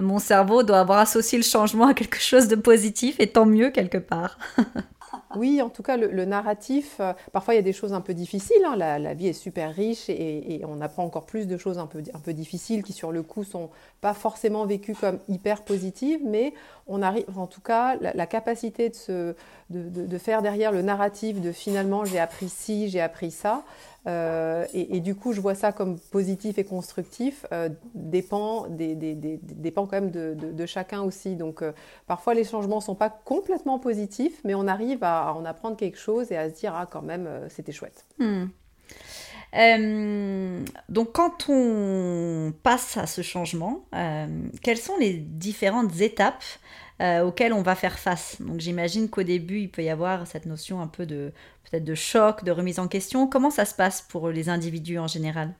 mon 0.00 0.18
cerveau 0.18 0.62
doit 0.62 0.80
avoir 0.80 0.98
associé 0.98 1.38
le 1.38 1.44
changement 1.44 1.88
à 1.88 1.94
quelque 1.94 2.20
chose 2.20 2.48
de 2.48 2.56
positif, 2.56 3.16
et 3.18 3.28
tant 3.28 3.46
mieux 3.46 3.70
quelque 3.70 3.98
part. 3.98 4.38
Oui, 5.36 5.62
en 5.62 5.68
tout 5.68 5.84
cas, 5.84 5.96
le, 5.96 6.24
narratif, 6.24 6.96
euh, 6.98 7.12
parfois 7.32 7.54
il 7.54 7.56
y 7.56 7.60
a 7.60 7.62
des 7.62 7.72
choses 7.72 7.92
un 7.92 8.00
peu 8.00 8.14
difficiles. 8.14 8.64
Hein. 8.66 8.76
la, 8.76 9.14
vie 9.14 9.28
est 9.28 9.32
super 9.32 9.72
riche 9.72 10.08
et, 10.08 10.62
on 10.66 10.80
apprend 10.80 11.04
encore 11.04 11.24
plus 11.24 11.46
de 11.46 11.56
choses 11.56 11.78
un 11.78 11.86
peu, 11.86 12.32
difficiles 12.32 12.82
qui, 12.82 12.92
sur 12.92 13.12
le 13.12 13.22
coup, 13.22 13.44
sont 13.44 13.70
pas 14.00 14.14
forcément 14.14 14.66
vécues 14.66 14.94
comme 14.94 15.18
hyper 15.28 15.62
positives, 15.62 16.20
mais 16.24 16.52
on 16.86 17.02
arrive, 17.02 17.26
en 17.36 17.46
tout 17.46 17.60
cas, 17.60 17.96
la, 17.96 18.26
capacité 18.26 18.88
de, 18.88 18.94
se, 18.94 19.34
de, 19.70 20.18
faire 20.18 20.42
derrière 20.42 20.72
le 20.72 20.82
narratif 20.82 21.40
de 21.40 21.52
finalement 21.52 22.04
j'ai 22.04 22.18
appris 22.18 22.48
ci, 22.48 22.88
j'ai 22.88 23.00
appris 23.00 23.30
ça. 23.30 23.62
Euh, 24.06 24.64
et, 24.72 25.00
du 25.00 25.14
coup, 25.14 25.34
je 25.34 25.42
vois 25.42 25.54
ça 25.54 25.72
comme 25.72 25.98
positif 25.98 26.56
et 26.58 26.64
constructif, 26.64 27.44
euh, 27.52 27.68
dépend, 27.94 28.66
dépend 28.70 29.86
quand 29.86 30.00
même 30.00 30.10
de, 30.10 30.66
chacun 30.66 31.02
aussi. 31.02 31.36
Donc, 31.36 31.62
parfois, 32.06 32.34
les 32.34 32.44
changements 32.44 32.76
ne 32.76 32.82
sont 32.82 32.94
pas 32.94 33.10
complètement 33.10 33.78
positifs, 33.78 34.40
mais 34.44 34.54
on 34.54 34.66
arrive 34.66 35.04
à 35.04 35.19
en 35.28 35.44
apprendre 35.44 35.76
quelque 35.76 35.98
chose 35.98 36.30
et 36.32 36.36
à 36.36 36.50
se 36.50 36.54
dire 36.54 36.74
ah 36.74 36.86
quand 36.90 37.02
même 37.02 37.26
euh, 37.26 37.48
c'était 37.48 37.72
chouette. 37.72 38.04
Hmm. 38.18 38.46
Euh, 39.56 40.64
donc 40.88 41.12
quand 41.12 41.46
on 41.48 42.52
passe 42.62 42.96
à 42.96 43.06
ce 43.06 43.22
changement, 43.22 43.84
euh, 43.94 44.26
quelles 44.62 44.78
sont 44.78 44.96
les 44.98 45.14
différentes 45.14 46.00
étapes 46.00 46.44
auxquelles 47.24 47.54
on 47.54 47.62
va 47.62 47.74
faire 47.74 47.98
face? 47.98 48.36
Donc 48.40 48.60
j'imagine 48.60 49.08
qu'au 49.08 49.22
début 49.22 49.60
il 49.60 49.70
peut 49.70 49.82
y 49.82 49.88
avoir 49.88 50.26
cette 50.26 50.44
notion 50.44 50.82
un 50.82 50.86
peu 50.86 51.06
de 51.06 51.32
peut-être 51.64 51.84
de 51.84 51.94
choc, 51.94 52.44
de 52.44 52.50
remise 52.50 52.78
en 52.78 52.88
question. 52.88 53.26
Comment 53.26 53.50
ça 53.50 53.64
se 53.64 53.74
passe 53.74 54.02
pour 54.02 54.28
les 54.28 54.50
individus 54.50 54.98
en 54.98 55.06
général? 55.06 55.54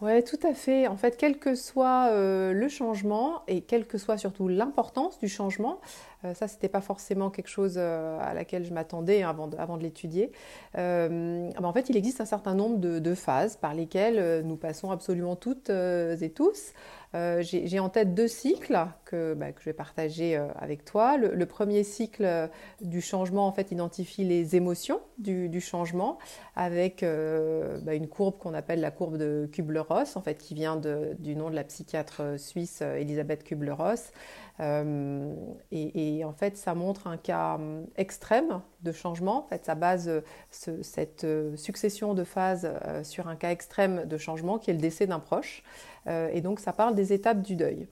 Oui, 0.00 0.22
tout 0.24 0.38
à 0.46 0.54
fait. 0.54 0.86
En 0.86 0.96
fait, 0.96 1.16
quel 1.16 1.38
que 1.38 1.54
soit 1.54 2.12
le 2.12 2.68
changement 2.68 3.42
et 3.48 3.62
quelle 3.62 3.86
que 3.86 3.98
soit 3.98 4.16
surtout 4.16 4.48
l'importance 4.48 5.18
du 5.18 5.28
changement, 5.28 5.80
Euh, 6.24 6.34
ça, 6.34 6.48
c'était 6.48 6.68
pas 6.68 6.80
forcément 6.80 7.30
quelque 7.30 7.48
chose 7.48 7.74
euh, 7.76 8.18
à 8.20 8.34
laquelle 8.34 8.64
je 8.64 8.72
m'attendais 8.72 9.22
avant 9.22 9.46
de, 9.46 9.82
l'étudier. 9.82 10.32
Euh, 10.76 11.50
ben, 11.50 11.64
en 11.64 11.72
fait, 11.72 11.88
il 11.88 11.96
existe 11.96 12.20
un 12.20 12.24
certain 12.24 12.54
nombre 12.54 12.78
de 12.78 13.14
phases 13.14 13.56
par 13.56 13.74
lesquelles 13.74 14.42
nous 14.44 14.56
passons 14.56 14.90
absolument 14.90 15.36
toutes 15.36 15.70
et 15.70 16.32
tous. 16.34 16.72
Euh, 17.14 17.42
j'ai 17.42 17.78
en 17.78 17.88
tête 17.88 18.14
deux 18.14 18.28
cycles 18.28 18.78
que, 19.06 19.32
bah, 19.32 19.46
je 19.58 19.64
vais 19.64 19.72
partager 19.72 20.36
euh, 20.36 20.48
avec 20.56 20.84
toi. 20.84 21.16
Le, 21.16 21.46
premier 21.46 21.82
cycle 21.82 22.24
euh, 22.24 22.46
du 22.82 23.00
changement 23.00 23.46
en 23.46 23.52
fait 23.52 23.72
identifie 23.72 24.24
les 24.24 24.56
émotions 24.56 25.00
du, 25.16 25.60
changement 25.60 26.18
avec 26.54 27.02
bah, 27.02 27.94
une 27.94 28.08
courbe 28.08 28.38
qu'on 28.38 28.54
appelle 28.54 28.80
la 28.80 28.90
courbe 28.90 29.16
de 29.16 29.48
Kubler-Ross 29.50 30.16
en 30.16 30.20
fait 30.20 30.38
qui 30.38 30.54
vient 30.54 30.76
du 30.76 31.34
nom 31.34 31.50
de 31.50 31.54
la 31.54 31.64
psychiatre 31.64 32.38
suisse 32.38 32.82
Elisabeth 32.82 33.42
Kubler-Ross. 33.42 34.12
Et, 34.60 36.18
et, 36.18 36.24
en 36.24 36.32
fait, 36.32 36.56
ça 36.56 36.74
montre 36.74 37.06
un 37.06 37.16
cas 37.16 37.58
extrême 37.96 38.60
de 38.82 38.92
changement. 38.92 39.44
En 39.44 39.48
fait, 39.48 39.64
ça 39.64 39.74
base 39.74 40.10
ce, 40.50 40.82
cette 40.82 41.26
succession 41.56 42.14
de 42.14 42.24
phases 42.24 42.68
sur 43.04 43.28
un 43.28 43.36
cas 43.36 43.50
extrême 43.50 44.04
de 44.06 44.18
changement 44.18 44.58
qui 44.58 44.70
est 44.70 44.74
le 44.74 44.80
décès 44.80 45.06
d'un 45.06 45.20
proche. 45.20 45.62
Euh, 46.08 46.30
et 46.32 46.40
donc 46.40 46.60
ça 46.60 46.72
parle 46.72 46.94
des 46.94 47.12
étapes 47.12 47.42
du 47.42 47.56
deuil. 47.56 47.86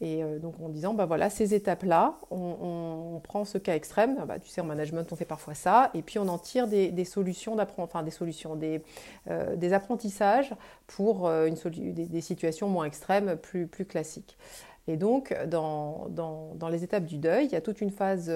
Et 0.00 0.22
euh, 0.22 0.38
donc 0.38 0.54
en 0.60 0.68
disant, 0.68 0.94
bah 0.94 1.06
voilà, 1.06 1.28
ces 1.28 1.54
étapes-là, 1.54 2.18
on, 2.30 3.20
prend 3.24 3.44
ce 3.44 3.58
cas 3.58 3.74
extrême, 3.74 4.16
bah, 4.26 4.38
tu 4.38 4.48
sais, 4.48 4.60
en 4.60 4.64
management, 4.64 5.12
on 5.12 5.16
fait 5.16 5.24
parfois 5.24 5.54
ça, 5.54 5.90
et 5.92 6.02
puis 6.02 6.20
on 6.20 6.28
en 6.28 6.38
tire 6.38 6.68
des, 6.68 7.04
solutions 7.04 7.56
enfin 7.78 8.02
des 8.04 8.12
solutions, 8.12 8.54
des, 8.54 8.80
euh, 9.28 9.56
des 9.56 9.72
apprentissages 9.72 10.54
pour 10.86 11.28
une 11.28 11.56
des, 11.56 12.20
situations 12.20 12.68
moins 12.68 12.84
extrêmes, 12.84 13.36
plus 13.36 13.66
classiques. 13.66 14.38
Et 14.88 14.96
donc, 14.96 15.36
dans, 15.46 16.08
dans, 16.08 16.68
les 16.68 16.82
étapes 16.82 17.04
du 17.04 17.18
deuil, 17.18 17.46
il 17.46 17.52
y 17.52 17.56
a 17.56 17.60
toute 17.60 17.80
une 17.80 17.90
phase 17.90 18.32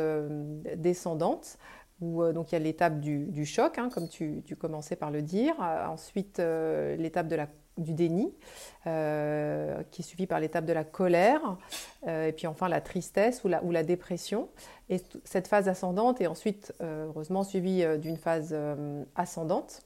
descendante 0.76 1.58
où 2.00 2.22
donc 2.32 2.52
il 2.52 2.54
y 2.54 2.56
a 2.56 2.58
l'étape 2.58 3.00
du, 3.00 3.44
choc, 3.46 3.78
hein, 3.78 3.88
comme 3.92 4.08
tu, 4.08 4.44
commençais 4.58 4.96
par 4.96 5.10
le 5.10 5.22
dire, 5.22 5.54
ensuite 5.88 6.38
l'étape 6.38 7.26
du 7.78 7.94
déni, 7.94 8.32
euh, 8.86 9.82
qui 9.90 10.02
est 10.02 10.04
suivi 10.04 10.26
par 10.26 10.40
l'étape 10.40 10.64
de 10.64 10.72
la 10.72 10.84
colère, 10.84 11.56
euh, 12.06 12.28
et 12.28 12.32
puis 12.32 12.46
enfin 12.46 12.68
la 12.68 12.80
tristesse 12.80 13.44
ou 13.44 13.48
la, 13.48 13.62
ou 13.64 13.70
la 13.70 13.82
dépression. 13.82 14.48
Et 14.88 15.00
cette 15.24 15.48
phase 15.48 15.68
ascendante 15.68 16.20
est 16.20 16.26
ensuite, 16.26 16.74
euh, 16.80 17.06
heureusement, 17.06 17.44
suivie 17.44 17.84
d'une 17.98 18.16
phase 18.16 18.54
ascendante. 19.14 19.82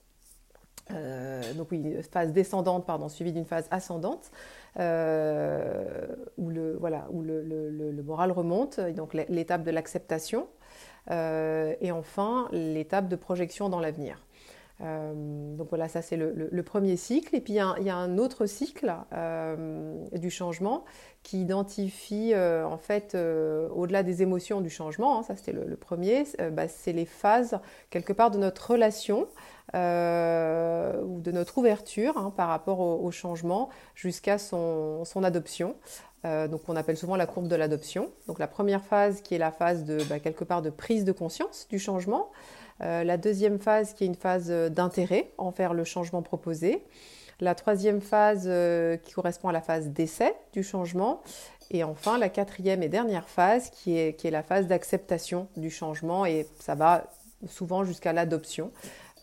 Donc 0.91 1.69
oui, 1.71 1.79
une 1.79 2.03
phase 2.03 2.33
descendante, 2.33 2.87
pardon, 2.87 3.09
suivie 3.09 3.33
d'une 3.33 3.45
phase 3.45 3.67
ascendante, 3.71 4.31
où, 4.77 4.81
le, 4.81 6.77
voilà, 6.79 7.07
où 7.11 7.23
le, 7.23 8.03
moral 8.05 8.33
remonte, 8.33 8.81
donc 8.81 9.15
l'étape 9.15 9.63
de 9.63 9.71
l'acceptation, 9.71 10.47
et 11.11 11.91
enfin 11.93 12.49
l'étape 12.53 13.09
de 13.09 13.17
projection 13.17 13.69
dans 13.69 13.81
l'avenir. 13.81 14.21
Euh, 14.83 15.57
donc 15.57 15.69
voilà, 15.71 15.89
ça 15.89 16.03
c'est 16.03 16.17
le, 16.17 16.63
premier 16.63 16.97
cycle. 16.97 17.35
Et 17.35 17.41
puis 17.41 17.55
il 17.55 17.57
y 17.57 17.91
a, 17.91 17.97
un 17.97 18.19
autre 18.19 18.47
cycle 18.47 18.95
euh, 19.13 20.05
du 20.13 20.31
changement 20.31 20.85
qui 21.23 21.41
identifie 21.41 22.33
euh, 22.35 22.67
en 22.67 22.79
fait 22.79 23.15
au-delà 23.15 24.03
des 24.03 24.23
émotions 24.23 24.61
du 24.61 24.71
changement, 24.71 25.19
hein, 25.19 25.23
ça 25.23 25.37
c'était 25.37 25.53
le, 25.53 25.77
premier, 25.77 26.25
bah, 26.53 26.69
c'est 26.69 26.93
les 26.93 27.07
phases 27.07 27.59
quelque 27.91 28.13
part 28.13 28.31
de 28.31 28.39
notre 28.39 28.73
relation 28.73 29.29
ou 29.75 31.21
de 31.21 31.31
notre 31.33 31.59
ouverture 31.59 32.17
hein, 32.17 32.33
par 32.37 32.49
rapport 32.49 32.81
au, 32.81 33.11
changement 33.11 33.69
jusqu'à 33.95 34.39
son, 34.39 35.05
adoption. 35.23 35.75
donc 36.25 36.63
on 36.69 36.77
appelle 36.77 36.97
souvent 36.97 37.17
la 37.17 37.27
courbe 37.27 37.49
de 37.49 37.57
l'adoption. 37.57 38.11
Donc 38.27 38.39
la 38.39 38.47
première 38.47 38.85
phase 38.85 39.21
qui 39.21 39.35
est 39.35 39.39
la 39.39 39.51
phase 39.51 39.85
de 39.85 40.03
bah, 40.05 40.21
quelque 40.21 40.45
part 40.45 40.63
de 40.63 40.71
prise 40.71 41.05
de 41.05 41.13
conscience 41.13 41.67
du 41.69 41.79
changement. 41.79 42.31
Euh, 42.83 43.05
la 43.05 43.17
deuxième 43.17 43.59
phase 43.59 43.95
qui 43.95 44.05
est 44.05 44.07
une 44.07 44.15
phase 44.15 44.49
euh, 44.51 44.69
d'intérêt 44.69 45.33
envers 45.39 45.73
le 45.73 45.85
changement 45.85 46.23
proposé. 46.23 46.85
La 47.41 47.55
troisième 47.55 48.01
phase 48.01 48.45
euh, 48.47 48.97
qui 48.97 49.13
correspond 49.13 49.49
à 49.49 49.53
la 49.53 49.63
phase 49.63 49.89
d'essai 49.89 50.35
du 50.53 50.63
changement. 50.63 51.23
Et 51.71 51.85
enfin, 51.85 52.19
la 52.19 52.29
quatrième 52.29 52.83
et 52.83 52.89
dernière 52.89 53.29
phase 53.29 53.71
qui 53.71 53.99
est, 53.99 54.15
qui 54.15 54.29
est 54.29 54.31
la 54.31 54.43
phase 54.43 54.67
d'acceptation 54.67 55.49
du 55.57 55.71
changement 55.71 56.27
et 56.27 56.47
ça 56.61 56.75
va 56.75 57.05
souvent 57.49 57.85
jusqu'à 57.85 58.13
l'adoption. 58.13 58.71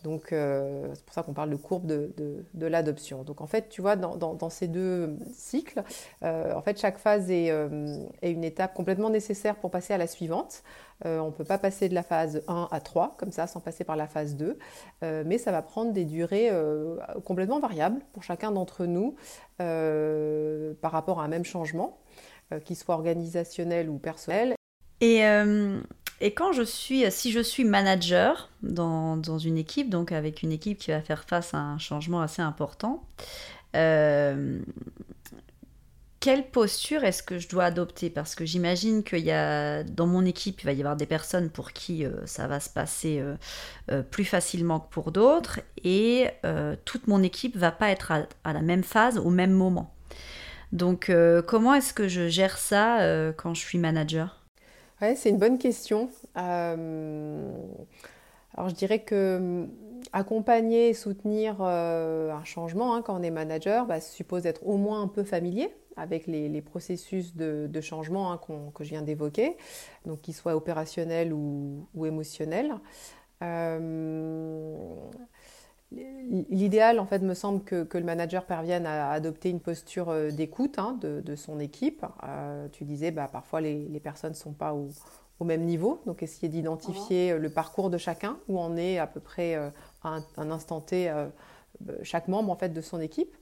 Donc, 0.04 0.26
c'est 0.28 1.04
pour 1.04 1.14
ça 1.14 1.22
qu'on 1.24 1.32
parle 1.32 1.50
de 1.50 1.56
courbe 1.56 1.86
de, 1.86 2.12
de, 2.54 2.66
l'adoption. 2.66 3.24
Donc, 3.24 3.40
en 3.40 3.46
fait, 3.46 3.68
tu 3.68 3.80
vois, 3.80 3.96
dans, 3.96 4.16
dans, 4.16 4.50
ces 4.50 4.68
deux 4.68 5.16
cycles, 5.32 5.82
en 6.22 6.62
fait, 6.62 6.78
chaque 6.78 6.98
phase 6.98 7.30
est, 7.30 7.46
est, 8.22 8.30
une 8.30 8.44
étape 8.44 8.74
complètement 8.74 9.10
nécessaire 9.10 9.56
pour 9.56 9.70
passer 9.70 9.94
à 9.94 9.98
la 9.98 10.06
suivante. 10.06 10.62
Euh, 11.06 11.18
on 11.18 11.26
ne 11.26 11.32
peut 11.32 11.44
pas 11.44 11.58
passer 11.58 11.88
de 11.88 11.94
la 11.94 12.02
phase 12.02 12.42
1 12.48 12.68
à 12.70 12.80
3 12.80 13.16
comme 13.18 13.32
ça 13.32 13.46
sans 13.46 13.60
passer 13.60 13.84
par 13.84 13.96
la 13.96 14.06
phase 14.06 14.36
2, 14.36 14.58
euh, 15.02 15.22
mais 15.26 15.38
ça 15.38 15.52
va 15.52 15.60
prendre 15.60 15.92
des 15.92 16.04
durées 16.04 16.48
euh, 16.50 16.96
complètement 17.24 17.60
variables 17.60 18.00
pour 18.12 18.22
chacun 18.22 18.52
d'entre 18.52 18.86
nous 18.86 19.16
par 19.58 20.92
rapport 20.92 21.20
à 21.20 21.24
un 21.24 21.28
même 21.28 21.44
changement, 21.44 21.98
qu'il 22.64 22.76
soit 22.76 22.94
organisationnel 22.94 23.88
ou 23.88 23.98
personnel. 23.98 24.54
Quand 26.20 26.52
je 26.52 26.62
suis, 26.62 27.10
si 27.10 27.32
je 27.32 27.40
suis 27.40 27.64
manager 27.64 28.50
dans, 28.62 29.16
dans, 29.16 29.38
une 29.38 29.58
équipe, 29.58 29.90
donc 29.90 30.12
avec 30.12 30.42
une 30.42 30.52
équipe 30.52 30.78
qui 30.78 30.90
va 30.90 31.00
faire 31.00 31.24
face 31.24 31.54
à 31.54 31.58
un 31.58 31.78
changement 31.78 32.20
assez 32.20 32.42
important, 32.42 33.04
quelle 36.24 36.48
posture 36.48 37.04
est-ce 37.04 37.22
que 37.22 37.38
je 37.38 37.50
dois 37.50 37.64
adopter? 37.64 38.08
Parce 38.08 38.34
que 38.34 38.46
j'imagine 38.46 39.04
qu'il 39.04 39.18
y 39.18 39.30
a 39.30 39.82
dans 39.84 40.06
mon 40.06 40.24
équipe, 40.24 40.62
il 40.62 40.64
va 40.64 40.72
y 40.72 40.80
avoir 40.80 40.96
des 40.96 41.04
personnes 41.04 41.50
pour 41.50 41.72
qui 41.72 42.06
euh, 42.06 42.12
ça 42.24 42.46
va 42.46 42.60
se 42.60 42.70
passer 42.70 43.18
euh, 43.20 43.34
euh, 43.90 44.02
plus 44.02 44.24
facilement 44.24 44.80
que 44.80 44.88
pour 44.88 45.12
d'autres, 45.12 45.60
et 45.84 46.30
toute 46.86 47.08
mon 47.08 47.22
équipe 47.22 47.58
va 47.58 47.72
pas 47.72 47.90
être 47.90 48.10
à, 48.10 48.52
la 48.54 48.62
même 48.62 48.84
phase 48.84 49.18
au 49.18 49.28
même 49.28 49.52
moment. 49.52 49.94
Donc, 50.72 51.12
comment 51.46 51.74
est-ce 51.74 51.92
que 51.92 52.08
je 52.08 52.28
gère 52.28 52.56
ça 52.56 53.00
quand 53.36 53.52
je 53.52 53.60
suis 53.60 53.76
manager? 53.76 54.43
Ouais, 55.00 55.16
c'est 55.16 55.30
une 55.30 55.38
bonne 55.38 55.58
question. 55.58 56.08
alors, 56.34 56.68
je 58.68 58.74
dirais 58.74 59.00
que 59.00 59.66
accompagner 60.12 60.90
et 60.90 60.94
soutenir 60.94 61.60
un 61.60 62.44
changement 62.44 62.94
hein, 62.94 63.02
quand 63.02 63.18
on 63.18 63.22
est 63.22 63.30
manager 63.30 63.86
bah, 63.86 64.00
suppose 64.00 64.46
être 64.46 64.66
au 64.66 64.76
moins 64.76 65.02
un 65.02 65.08
peu 65.08 65.24
familier 65.24 65.70
avec 65.96 66.26
les, 66.26 66.62
processus 66.62 67.34
de, 67.36 67.80
changement 67.80 68.32
hein, 68.32 68.40
que 68.74 68.84
je 68.84 68.90
viens 68.90 69.02
d'évoquer, 69.02 69.56
donc 70.06 70.22
qu'ils 70.22 70.34
soient 70.34 70.56
opérationnels 70.56 71.32
ou, 71.32 71.86
émotionnels. 72.04 72.74
Euh, 73.42 74.94
l'idéal, 76.50 76.98
en 76.98 77.06
fait, 77.06 77.20
me 77.20 77.34
semble 77.34 77.62
que, 77.62 77.86
le 77.92 78.04
manager 78.04 78.44
parvienne 78.44 78.86
à 78.86 79.10
adopter 79.10 79.50
une 79.50 79.60
posture 79.60 80.10
euh, 80.10 80.30
d'écoute 80.30 80.78
hein, 80.78 80.98
de, 81.00 81.36
son 81.36 81.60
équipe. 81.60 82.04
Euh, 82.24 82.68
tu 82.72 82.84
disais, 82.84 83.10
bah, 83.10 83.28
parfois 83.30 83.60
les, 83.60 84.00
personnes 84.00 84.32
ne 84.32 84.36
sont 84.36 84.52
pas 84.52 84.74
au, 84.74 85.44
même 85.44 85.64
niveau, 85.64 86.00
donc 86.06 86.22
essayer 86.22 86.48
d'identifier 86.48 87.36
le 87.36 87.50
parcours 87.50 87.90
de 87.90 87.98
chacun, 87.98 88.38
où 88.48 88.58
on 88.58 88.76
est 88.76 88.98
à 88.98 89.06
peu 89.06 89.20
près 89.20 89.54
à 89.54 89.72
un, 90.38 90.50
instant 90.50 90.80
T 90.80 91.10
chaque 92.02 92.28
membre 92.28 92.50
en 92.50 92.56
fait 92.56 92.70
de 92.70 92.80
son 92.80 93.00
équipe. 93.00 93.36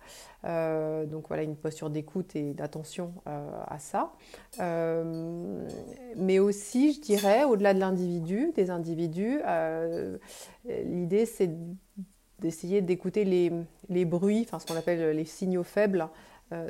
Euh, 0.45 1.07
donc 1.07 1.29
voilà 1.29 1.43
une 1.43 1.57
posture 1.57 1.91
d'écoute 1.91 2.35
et 2.35 2.55
d'attention 2.55 3.15
euh, 3.27 3.51
à 3.67 3.79
ça. 3.79 4.13
Euh, 4.61 5.69
mais 6.17 6.39
aussi, 6.39 6.95
je 6.95 7.01
dirais, 7.01 7.45
au-delà 7.45 7.75
de 7.75 7.81
l'individu, 7.81 8.53
des 8.55 8.71
individus, 8.71 9.41
l'idée 10.65 11.27
c'est 11.27 11.51
d'essayer 12.43 12.83
d'écouter 12.83 13.25
les, 13.25 13.51
les, 13.89 14.05
bruits, 14.05 14.43
enfin 14.47 14.59
ce 14.59 14.67
qu'on 14.67 14.77
appelle 14.77 15.17
les 15.17 15.25
signaux 15.25 15.65
faibles 15.65 16.09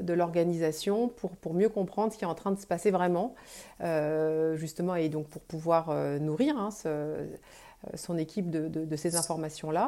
de 0.00 0.12
l'organisation 0.12 1.08
pour, 1.08 1.30
pour, 1.30 1.54
mieux 1.54 1.68
comprendre 1.68 2.12
ce 2.12 2.18
qui 2.18 2.22
est 2.22 2.28
en 2.28 2.36
train 2.36 2.52
de 2.52 2.58
se 2.60 2.68
passer 2.68 2.92
vraiment, 2.92 3.34
justement, 4.54 4.94
et 4.94 5.08
donc 5.08 5.26
pour 5.26 5.42
pouvoir 5.42 5.92
nourrir 6.20 6.56
hein, 6.56 6.68
euh, 7.88 7.96
son 7.96 8.16
équipe 8.16 8.48
de, 8.48 8.96
ces 8.96 9.16
informations-là 9.16 9.86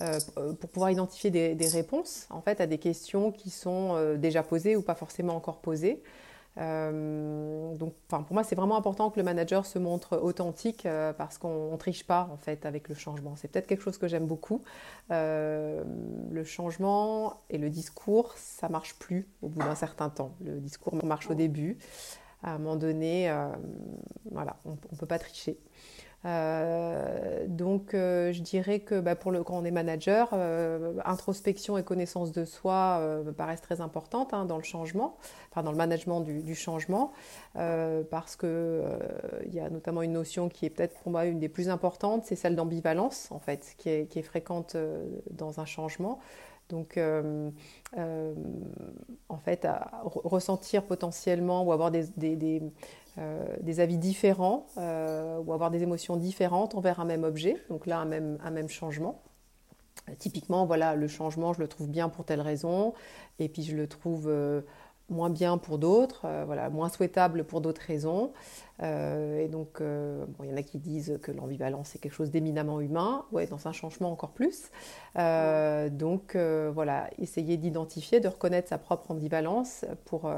euh, 0.00 0.18
pour 0.60 0.70
pouvoir 0.70 0.90
identifier 0.90 1.30
des, 1.30 1.68
réponses 1.68 2.26
en 2.30 2.40
fait 2.40 2.60
à 2.60 2.66
des 2.66 2.78
questions 2.78 3.32
qui 3.32 3.50
sont 3.50 3.96
euh, 3.96 4.16
déjà 4.16 4.42
posées 4.42 4.76
ou 4.76 4.82
pas 4.82 4.94
forcément 4.94 5.36
encore 5.36 5.60
posées. 5.60 6.02
Donc, 6.56 7.94
pour 8.08 8.32
moi, 8.32 8.44
c'est 8.44 8.54
vraiment 8.54 8.76
important 8.76 9.10
que 9.10 9.18
le 9.18 9.24
manager 9.24 9.66
se 9.66 9.78
montre 9.78 10.18
authentique 10.18 10.86
parce 11.18 11.38
qu'on 11.38 11.72
ne 11.72 11.76
triche 11.76 12.06
pas 12.06 12.28
en 12.32 12.36
fait 12.36 12.64
avec 12.64 12.88
le 12.88 12.94
changement. 12.94 13.34
C'est 13.36 13.48
peut-être 13.48 13.66
quelque 13.66 13.82
chose 13.82 13.98
que 13.98 14.08
j'aime 14.08 14.26
beaucoup. 14.26 14.62
le 15.10 16.44
changement 16.44 17.42
et 17.50 17.58
le 17.58 17.70
discours, 17.70 18.32
ça 18.36 18.68
marche 18.68 18.94
plus 18.98 19.26
au 19.42 19.48
bout 19.48 19.60
d'un 19.60 19.74
certain 19.74 20.10
temps. 20.10 20.34
Le 20.44 20.60
discours 20.60 21.04
marche 21.04 21.30
au 21.30 21.34
début. 21.34 21.78
À 22.44 22.52
un 22.52 22.58
moment 22.58 22.76
donné, 22.76 23.34
voilà, 24.30 24.56
on 24.64 24.72
ne 24.72 24.98
peut 24.98 25.06
pas 25.06 25.18
tricher. 25.18 25.58
Euh, 26.26 27.44
donc, 27.48 27.92
euh, 27.92 28.32
je 28.32 28.40
dirais 28.40 28.80
que 28.80 29.00
bah, 29.00 29.14
pour 29.14 29.30
le, 29.30 29.42
quand 29.42 29.58
on 29.58 29.64
est 29.64 29.70
manager, 29.70 30.30
euh, 30.32 30.94
introspection 31.04 31.76
et 31.76 31.82
connaissance 31.82 32.32
de 32.32 32.44
soi 32.44 33.00
me 33.24 33.32
paraissent 33.32 33.60
très 33.60 33.80
importantes 33.80 34.32
hein, 34.32 34.44
dans 34.46 34.56
le 34.56 34.62
changement, 34.62 35.16
enfin 35.50 35.62
dans 35.62 35.70
le 35.70 35.76
management 35.76 36.20
du, 36.20 36.54
changement, 36.54 37.12
parce 37.54 38.36
qu'il 38.36 38.82
il 39.46 39.54
y 39.54 39.60
a 39.60 39.68
notamment 39.70 40.02
une 40.02 40.12
notion 40.12 40.48
qui 40.48 40.66
est 40.66 40.70
peut-être 40.70 40.98
pour 41.00 41.12
moi 41.12 41.26
une 41.26 41.38
des 41.38 41.48
plus 41.48 41.68
importantes, 41.68 42.24
c'est 42.24 42.36
celle 42.36 42.56
d'ambivalence 42.56 43.28
en 43.30 43.38
fait, 43.38 43.74
qui 43.76 43.90
est 43.90 44.22
fréquente 44.22 44.76
dans 45.30 45.60
un 45.60 45.64
changement. 45.64 46.20
Donc, 46.68 46.98
en 46.98 47.52
fait, 49.38 49.64
à 49.64 50.02
ressentir 50.04 50.84
potentiellement 50.84 51.62
ou 51.64 51.72
avoir 51.72 51.90
des, 51.90 52.04
des, 52.16 52.62
euh, 53.18 53.44
avis 53.78 53.98
différents 53.98 54.66
euh, 54.76 55.38
ou 55.38 55.52
avoir 55.52 55.70
des 55.70 55.82
émotions 55.82 56.16
différentes 56.16 56.74
envers 56.74 57.00
un 57.00 57.04
même 57.04 57.24
objet, 57.24 57.56
donc 57.68 57.86
là 57.86 57.98
un 57.98 58.04
même, 58.04 58.38
un 58.42 58.50
même 58.50 58.68
changement. 58.68 59.22
Euh, 60.08 60.12
typiquement, 60.18 60.66
voilà, 60.66 60.96
le 60.96 61.06
changement, 61.06 61.52
je 61.52 61.60
le 61.60 61.68
trouve 61.68 61.88
bien 61.88 62.08
pour 62.08 62.24
telle 62.24 62.40
raison, 62.40 62.92
et 63.38 63.48
puis 63.48 63.62
je 63.62 63.76
le 63.76 63.86
trouve 63.86 64.28
moins 65.10 65.30
bien 65.30 65.58
pour 65.58 65.78
d'autres, 65.78 66.26
voilà, 66.46 66.70
moins 66.70 66.88
souhaitable 66.88 67.44
pour 67.44 67.60
d'autres 67.60 67.82
raisons. 67.82 68.32
Euh, 68.82 69.38
et 69.38 69.48
donc, 69.48 69.80
euh, 69.80 70.24
il 70.42 70.50
y 70.50 70.52
en 70.52 70.56
a 70.56 70.62
qui 70.62 70.78
disent 70.78 71.18
que 71.22 71.30
l'ambivalence 71.30 71.94
est 71.94 71.98
quelque 71.98 72.12
chose 72.14 72.30
d'éminemment 72.30 72.80
humain, 72.80 73.24
ouais, 73.30 73.46
dans 73.46 73.68
un 73.68 73.72
changement 73.72 74.10
encore 74.10 74.32
plus. 74.32 74.70
Euh, 75.16 75.88
donc, 75.88 76.36
voilà, 76.36 77.08
essayer 77.18 77.56
d'identifier, 77.56 78.20
de 78.20 78.28
reconnaître 78.28 78.68
sa 78.68 78.78
propre 78.78 79.10
ambivalence 79.10 79.84
pour, 80.04 80.30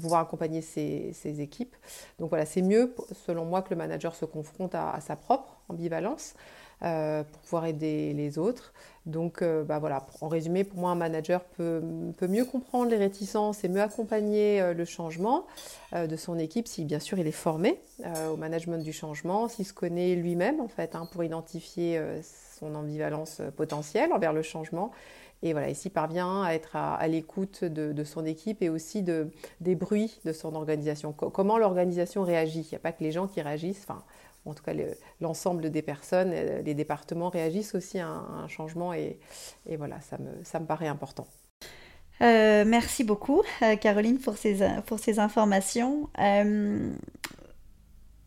pouvoir 0.00 0.20
accompagner 0.20 0.60
ses, 0.60 1.40
équipes. 1.40 1.76
Donc, 2.18 2.28
voilà, 2.30 2.44
c'est 2.46 2.62
mieux, 2.62 2.94
selon 3.26 3.44
moi, 3.44 3.62
que 3.62 3.70
le 3.70 3.76
manager 3.76 4.14
se 4.14 4.24
confronte 4.24 4.74
à 4.74 5.00
sa 5.00 5.16
propre 5.16 5.60
ambivalence. 5.68 6.34
Pour 6.80 7.40
pouvoir 7.42 7.66
aider 7.66 8.12
les 8.14 8.38
autres. 8.38 8.72
Donc, 9.06 9.42
bah 9.42 9.78
voilà, 9.78 10.06
en 10.20 10.28
résumé, 10.28 10.64
pour 10.64 10.78
moi, 10.78 10.90
un 10.90 10.94
manager 10.94 11.42
peut, 11.42 11.82
peut 12.16 12.28
mieux 12.28 12.44
comprendre 12.44 12.90
les 12.90 12.96
réticences 12.96 13.64
et 13.64 13.68
mieux 13.68 13.80
accompagner 13.80 14.72
le 14.74 14.84
changement 14.84 15.46
de 15.92 16.16
son 16.16 16.38
équipe 16.38 16.68
si, 16.68 16.84
bien 16.84 16.98
sûr, 16.98 17.18
il 17.18 17.26
est 17.26 17.32
formé 17.32 17.80
euh, 18.04 18.28
au 18.28 18.36
management 18.36 18.82
du 18.82 18.92
changement, 18.92 19.48
s'il 19.48 19.66
se 19.66 19.72
connaît 19.72 20.14
lui-même 20.14 20.60
en 20.60 20.68
fait 20.68 20.94
hein, 20.94 21.06
pour 21.10 21.22
identifier 21.24 21.98
euh, 21.98 22.20
son 22.58 22.74
ambivalence 22.74 23.40
euh, 23.40 23.50
potentielle 23.50 24.12
envers 24.12 24.32
le 24.32 24.42
changement. 24.42 24.90
Et 25.42 25.52
voilà, 25.52 25.72
s'il 25.72 25.90
parvient 25.90 26.42
à 26.42 26.52
être 26.52 26.76
à, 26.76 27.06
l'écoute 27.08 27.64
de, 27.64 28.04
son 28.04 28.26
équipe 28.26 28.60
et 28.60 28.68
aussi 28.68 29.02
de, 29.02 29.30
des 29.60 29.74
bruits 29.74 30.20
de 30.26 30.34
son 30.34 30.54
organisation. 30.54 31.12
comment 31.12 31.56
l'organisation 31.56 32.24
réagit? 32.24 32.60
Il 32.60 32.68
n'y 32.68 32.76
a 32.76 32.78
pas 32.78 32.92
que 32.92 33.02
les 33.02 33.10
gens 33.10 33.26
qui 33.26 33.40
réagissent, 33.40 33.86
enfin, 33.88 34.02
en 34.46 34.54
tout 34.54 34.62
cas 34.62 34.72
l'ensemble 35.20 35.70
des 35.70 35.82
personnes, 35.82 36.30
les 36.30 36.74
départements 36.74 37.28
réagissent 37.28 37.74
aussi 37.74 37.98
à 37.98 38.08
un, 38.08 38.48
changement 38.48 38.92
et, 38.92 39.18
voilà, 39.76 40.00
ça 40.00 40.18
me, 40.18 40.30
ça 40.44 40.60
me 40.60 40.66
paraît 40.66 40.88
important. 40.88 41.26
merci 42.20 43.04
beaucoup, 43.04 43.42
Caroline, 43.80 44.18
pour 44.18 44.36
ces, 44.36 44.66
pour 44.86 44.98
ces 44.98 45.18
informations 45.18 46.08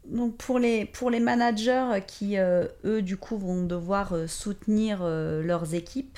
donc 0.05 0.35
pour 0.37 0.59
les, 0.59 0.85
pour 0.85 1.09
les 1.09 1.19
managers 1.19 2.03
qui, 2.05 2.37
euh, 2.37 2.67
eux, 2.85 3.01
du 3.01 3.17
coup, 3.17 3.37
vont 3.37 3.63
devoir 3.63 4.13
euh, 4.13 4.27
soutenir 4.27 4.99
euh, 5.01 5.41
leurs 5.41 5.73
équipes, 5.73 6.17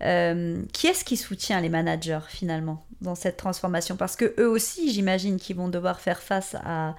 qui 0.00 0.86
est-ce 0.86 1.04
qui 1.04 1.16
soutient 1.16 1.60
les 1.60 1.68
managers 1.68 2.20
finalement 2.28 2.84
dans 3.00 3.16
cette 3.16 3.36
transformation? 3.36 3.96
Parce 3.96 4.14
que 4.14 4.32
eux 4.38 4.48
aussi, 4.48 4.92
j'imagine 4.92 5.38
qu'ils 5.38 5.56
vont 5.56 5.68
devoir 5.68 5.98
faire 5.98 6.22
face 6.22 6.54
à, 6.64 6.94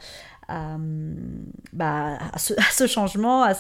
à, 0.50 0.78
bah, 1.74 2.18
à, 2.34 2.38
ce, 2.38 2.88
changement, 2.88 3.44
à, 3.44 3.54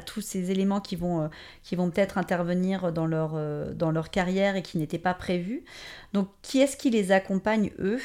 tous 0.00 0.20
ces 0.20 0.50
éléments 0.50 0.80
qui 0.80 0.96
vont, 0.96 1.28
vont 1.72 1.90
peut-être 1.90 2.18
intervenir 2.18 2.92
dans 2.92 3.06
leur, 3.06 3.34
dans 3.74 3.90
leur 3.90 4.10
carrière 4.10 4.56
et 4.56 4.62
qui 4.62 4.78
n'étaient 4.78 4.98
pas 4.98 5.14
prévus. 5.14 5.64
Donc, 6.12 6.28
qui 6.42 6.60
est-ce 6.60 6.76
qui 6.76 6.90
les 6.90 7.12
accompagne, 7.12 7.70
eux 7.78 8.00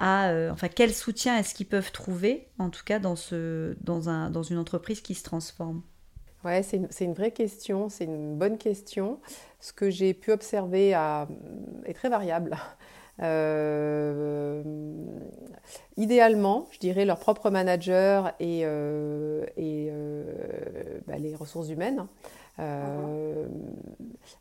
euh, 0.00 0.50
enfin, 0.50 0.68
quel 0.68 0.92
soutien 0.92 1.38
est-ce 1.38 1.54
qu'ils 1.54 1.66
peuvent 1.66 1.92
trouver, 1.92 2.48
en 2.58 2.70
tout 2.70 2.84
cas 2.84 2.98
dans, 2.98 3.14
une 3.14 4.58
entreprise 4.58 5.00
qui 5.00 5.14
se 5.14 5.22
transforme? 5.22 5.82
Ouais, 6.44 6.62
c'est 6.62 7.04
une, 7.04 7.14
vraie 7.14 7.32
question, 7.32 7.88
c'est 7.88 8.04
une 8.04 8.36
bonne 8.36 8.58
question. 8.58 9.20
Ce 9.58 9.72
que 9.72 9.90
j'ai 9.90 10.14
pu 10.14 10.30
observer 10.30 10.90
est 11.84 11.94
très 11.94 12.08
variable. 12.08 12.56
Euh, 13.22 14.62
idéalement, 15.96 16.66
je 16.70 16.78
dirais 16.78 17.04
leur 17.04 17.18
propre 17.18 17.50
manager 17.50 18.32
et, 18.40 18.60
euh, 18.64 19.44
et 19.56 19.90
bah, 21.06 21.18
les 21.18 21.34
ressources 21.34 21.68
humaines. 21.68 22.06
Euh, 22.58 23.46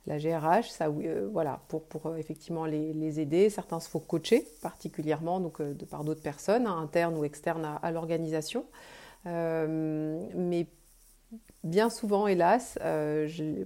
la 0.08 0.18
GRH, 0.18 0.70
ça, 0.70 0.88
euh, 0.88 1.28
voilà, 1.32 1.60
pour, 1.68 1.84
euh, 2.06 2.16
effectivement 2.16 2.66
les, 2.66 3.20
aider. 3.20 3.50
Certains 3.50 3.80
se 3.80 3.90
font 3.90 4.00
coacher 4.00 4.48
particulièrement, 4.62 5.40
donc 5.40 5.62
de 5.62 5.86
par 5.86 6.04
d'autres 6.04 6.22
personnes, 6.22 6.68
hein, 6.68 6.78
internes 6.82 7.18
ou 7.18 7.24
externes 7.24 7.78
à, 7.82 7.92
l'organisation. 7.92 8.66
mais 9.26 10.68
bien 11.64 11.90
souvent, 11.90 12.28
hélas, 12.28 12.78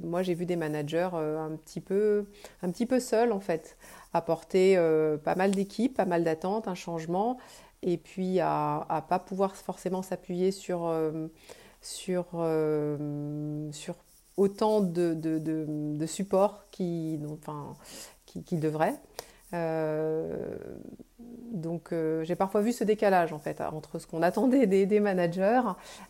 moi 0.03 0.23
j'ai 0.23 0.34
vu 0.34 0.45
des 0.45 0.55
managers 0.55 1.10
un, 1.13 1.55
petit 1.55 1.81
peu, 1.81 2.25
un 2.63 2.71
petit 2.71 2.86
peu 2.86 2.99
seuls 2.99 3.31
en 3.31 3.39
fait, 3.39 3.77
apporter 4.13 4.76
pas 5.24 5.36
mal 5.36 5.52
d'équipes, 5.52 5.95
pas 5.95 6.06
mal 6.06 6.24
d'attentes, 6.24 6.67
un 6.67 6.76
changement, 6.76 7.38
et 7.82 7.98
puis 7.98 8.39
à 8.39 8.86
ne 8.89 9.08
pas 9.08 9.19
pouvoir 9.19 9.56
forcément 9.56 10.02
s'appuyer 10.02 10.52
sur, 10.52 10.93
sur, 11.82 12.26
sur 13.72 13.95
autant 14.39 14.80
de, 14.80 15.13
de, 15.13 15.38
de, 15.38 16.06
supports 16.06 16.63
qu'ils 16.72 17.28
enfin, 17.28 17.74
qui, 18.26 18.58
devraient. 18.58 18.95
Euh, 19.54 20.56
donc 21.52 21.91
euh, 21.91 22.24
j'ai 22.24 22.36
parfois 22.36 22.62
vu 22.62 22.72
ce 22.72 22.84
décalage 22.84 23.34
en 23.34 23.39
fait 23.39 23.62
entre 23.62 23.98
ce 23.98 24.06
qu'on 24.06 24.22
attendait 24.22 24.67
des, 24.67 25.00
managers 25.00 25.62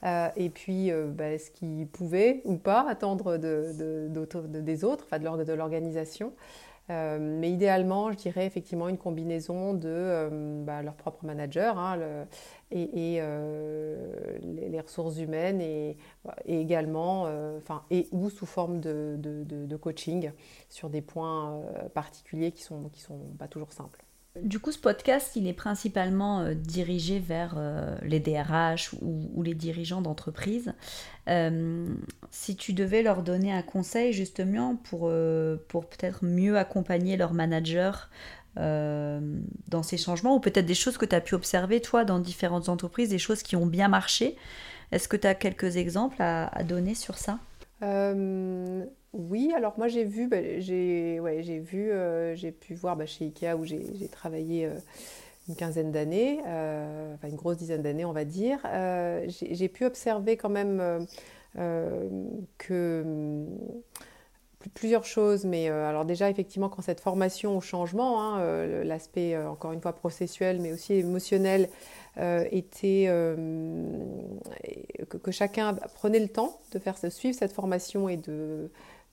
euh, 0.03 0.27
et 0.35 0.49
puis 0.49 0.91
bah, 0.91 1.37
ce 1.37 1.49
qu'ils 1.49 1.87
pouvaient 1.87 2.41
ou 2.43 2.57
pas 2.57 2.85
attendre 2.87 3.37
de, 3.37 4.09
des 4.45 4.83
autres, 4.83 5.07
de 5.17 5.53
l'organisation. 5.53 6.33
Euh, 6.89 7.19
mais 7.19 7.51
idéalement, 7.51 8.11
je 8.11 8.17
dirais 8.17 8.45
effectivement 8.45 8.89
une 8.89 8.97
combinaison 8.97 9.73
de 9.73 9.87
euh, 9.87 10.63
bah, 10.63 10.81
leur 10.81 10.95
propre 10.95 11.23
manager 11.23 11.77
hein, 11.77 12.25
et, 12.71 13.17
euh, 13.21 14.37
les, 14.41 14.79
ressources 14.79 15.19
humaines 15.19 15.61
et, 15.61 15.97
également, 16.47 17.23
enfin, 17.57 17.83
et 17.91 18.07
ou 18.11 18.29
sous 18.29 18.45
forme 18.45 18.79
de, 18.79 19.15
de, 19.19 19.75
coaching 19.77 20.31
sur 20.67 20.89
des 20.89 21.01
points 21.01 21.61
particuliers 21.93 22.51
qui 22.51 22.63
sont, 22.63 22.89
qui 22.89 23.01
sont 23.01 23.19
pas 23.37 23.47
toujours 23.47 23.71
simples. 23.71 24.03
Du 24.35 24.59
coup, 24.59 24.71
ce 24.71 24.77
podcast, 24.77 25.35
il 25.35 25.47
est 25.47 25.53
principalement 25.53 26.41
euh, 26.41 26.53
dirigé 26.53 27.19
vers 27.19 27.55
euh, 27.57 27.97
les 28.03 28.19
DRH 28.19 28.93
ou, 29.01 29.41
les 29.41 29.55
dirigeants 29.55 30.01
d'entreprise. 30.01 30.73
Euh, 31.27 31.87
si 32.29 32.55
tu 32.55 32.73
devais 32.73 33.01
leur 33.01 33.23
donner 33.23 33.51
un 33.51 33.63
conseil 33.63 34.13
justement 34.13 34.75
pour, 34.75 35.11
pour 35.67 35.85
peut-être 35.87 36.23
mieux 36.23 36.57
accompagner 36.57 37.17
leurs 37.17 37.33
managers 37.33 37.91
dans 38.55 39.83
ces 39.83 39.97
changements, 39.97 40.35
ou 40.35 40.41
peut-être 40.41 40.65
des 40.65 40.75
choses 40.75 40.97
que 40.97 41.05
tu 41.05 41.15
as 41.15 41.21
pu 41.21 41.33
observer, 41.33 41.79
toi, 41.79 42.03
dans 42.03 42.19
différentes 42.19 42.67
entreprises, 42.67 43.07
des 43.07 43.17
choses 43.17 43.41
qui 43.41 43.55
ont 43.55 43.65
bien 43.65 43.87
marché, 43.87 44.35
est-ce 44.91 45.07
que 45.07 45.15
tu 45.15 45.27
as 45.27 45.35
quelques 45.35 45.77
exemples 45.77 46.17
à 46.19 46.63
donner 46.63 46.93
sur 46.93 47.17
ça? 47.17 47.39
Oui, 49.13 49.51
alors 49.55 49.73
moi 49.77 49.87
j'ai 49.87 50.03
vu, 50.03 50.27
bah, 50.27 50.37
j'ai 50.59 51.19
ouais, 51.19 51.41
vu, 51.41 51.91
euh, 51.91 52.35
j'ai 52.35 52.51
pu 52.51 52.75
voir 52.75 52.95
bah, 52.95 53.07
chez 53.07 53.25
Ikea 53.25 53.55
où 53.57 53.65
j'ai 53.65 54.07
travaillé 54.11 54.65
euh, 54.67 54.75
une 55.47 55.55
quinzaine 55.55 55.91
d'années, 55.91 56.41
euh, 56.45 57.15
enfin 57.15 57.27
une 57.27 57.35
grosse 57.35 57.57
dizaine 57.57 57.81
d'années 57.81 58.05
on 58.05 58.13
va 58.13 58.25
dire. 58.25 58.59
j'ai 59.27 59.67
pu 59.69 59.85
observer 59.85 60.37
quand 60.37 60.49
même 60.49 61.07
que 62.59 63.45
plusieurs 64.75 65.05
choses, 65.05 65.45
mais 65.45 65.69
alors 65.69 66.05
déjà 66.05 66.29
effectivement 66.29 66.69
quand 66.69 66.83
cette 66.83 66.99
formation 66.99 67.57
au 67.57 67.61
changement, 67.61 68.21
hein, 68.21 68.83
l'aspect 68.83 69.35
encore 69.37 69.71
une 69.71 69.81
fois 69.81 69.93
processuel 69.93 70.59
mais 70.61 70.71
aussi 70.71 70.93
émotionnel 70.93 71.69
était 72.51 73.05
que, 75.09 75.17
que, 75.17 75.31
chacun 75.31 75.73
prenait 75.95 76.19
le 76.19 76.27
temps 76.27 76.59
de 76.73 76.77
faire 76.77 76.97
suivre 77.09 77.35
cette 77.35 77.53
formation 77.53 78.07
et 78.07 78.17
de 78.17 78.69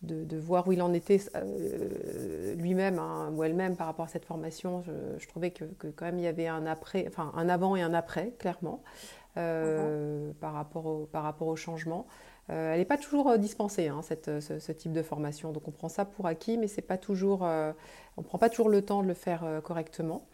de, 0.06 0.36
voir 0.38 0.66
où 0.68 0.72
il 0.72 0.82
en 0.82 0.92
était 0.92 1.20
euh, 1.34 2.54
lui-même 2.54 2.98
hein, 2.98 3.30
ou 3.34 3.44
elle-même 3.44 3.76
par 3.76 3.86
rapport 3.86 4.04
à 4.04 4.08
cette 4.08 4.24
formation. 4.24 4.82
Je, 5.18 5.26
trouvais 5.28 5.50
que, 5.50 5.64
quand 5.94 6.06
même 6.06 6.18
il 6.18 6.24
y 6.24 6.28
avait 6.28 6.46
un 6.46 6.66
après, 6.66 7.04
enfin 7.08 7.32
un 7.34 7.48
avant 7.48 7.76
et 7.76 7.82
un 7.82 7.94
après, 7.94 8.32
clairement, 8.38 8.82
euh, 9.36 10.32
par, 10.40 10.52
rapport 10.52 10.86
au, 10.86 11.06
par 11.06 11.22
rapport 11.22 11.48
au 11.48 11.56
changement. 11.56 12.06
Euh, 12.48 12.72
elle 12.72 12.78
n'est 12.78 12.84
pas 12.84 12.98
toujours 12.98 13.36
dispensée, 13.38 13.88
hein, 13.88 14.02
cette, 14.02 14.40
ce, 14.40 14.72
type 14.72 14.92
de 14.92 15.02
formation. 15.02 15.52
Donc 15.52 15.66
on 15.66 15.72
prend 15.72 15.88
ça 15.88 16.04
pour 16.04 16.26
acquis, 16.26 16.58
mais 16.58 16.68
c'est 16.68 16.82
pas 16.82 16.98
toujours, 16.98 17.42
on 18.16 18.22
prend 18.22 18.38
pas 18.38 18.48
toujours 18.48 18.68
le 18.68 18.82
temps 18.82 19.02
de 19.02 19.08
le 19.08 19.14
faire 19.14 19.44
correctement. 19.64 20.26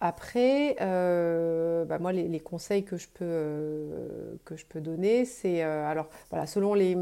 Après, 0.00 0.76
bah, 0.78 1.98
moi, 1.98 2.12
les, 2.12 2.40
conseils 2.40 2.84
que 2.84 2.96
je 2.96 3.08
peux, 3.08 4.38
que 4.44 4.56
je 4.56 4.64
peux 4.66 4.80
donner, 4.80 5.24
c'est 5.24 5.62
alors 5.62 6.08
voilà, 6.30 6.46
selon 6.46 6.74
les, 6.74 6.96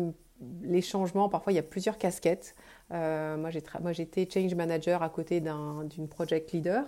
les, 0.62 0.82
changements, 0.82 1.28
parfois 1.28 1.52
il 1.52 1.56
y 1.56 1.60
a 1.60 1.62
plusieurs 1.62 1.98
casquettes. 1.98 2.54
moi, 2.90 3.50
j'étais 3.92 4.28
change 4.28 4.54
manager 4.54 5.02
à 5.02 5.08
côté 5.10 5.40
d'une 5.40 6.08
project 6.08 6.52
leader. 6.52 6.84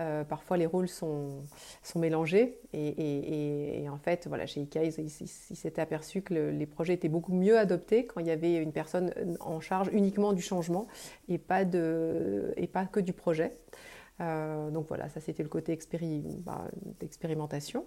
Euh, 0.00 0.22
parfois, 0.22 0.56
les 0.56 0.66
rôles 0.66 0.88
sont, 0.88 1.44
sont 1.82 1.98
mélangés. 1.98 2.58
Et, 2.72 3.86
en 3.90 3.98
fait, 3.98 4.26
voilà, 4.28 4.46
chez 4.46 4.60
IKEA, 4.60 4.84
ils 4.84 5.10
s'étaient 5.10 5.80
aperçus 5.80 6.22
que 6.22 6.34
les 6.34 6.66
projets 6.66 6.94
étaient 6.94 7.08
beaucoup 7.08 7.32
mieux 7.32 7.58
adoptés 7.58 8.06
quand 8.06 8.20
il 8.20 8.26
y 8.26 8.30
avait 8.30 8.56
une 8.56 8.72
personne 8.72 9.12
en 9.40 9.60
charge 9.60 9.88
uniquement 9.92 10.32
du 10.32 10.42
changement 10.42 10.86
et 11.28 11.38
pas, 11.38 11.64
de, 11.64 12.52
et 12.56 12.66
pas 12.66 12.86
que 12.86 13.00
du 13.00 13.12
projet. 13.12 13.56
Euh, 14.20 14.70
donc 14.70 14.88
voilà, 14.88 15.08
ça 15.08 15.20
c'était 15.20 15.42
le 15.42 15.48
côté 15.48 15.78
bah, 16.44 16.64
d'expérimentation. 17.00 17.84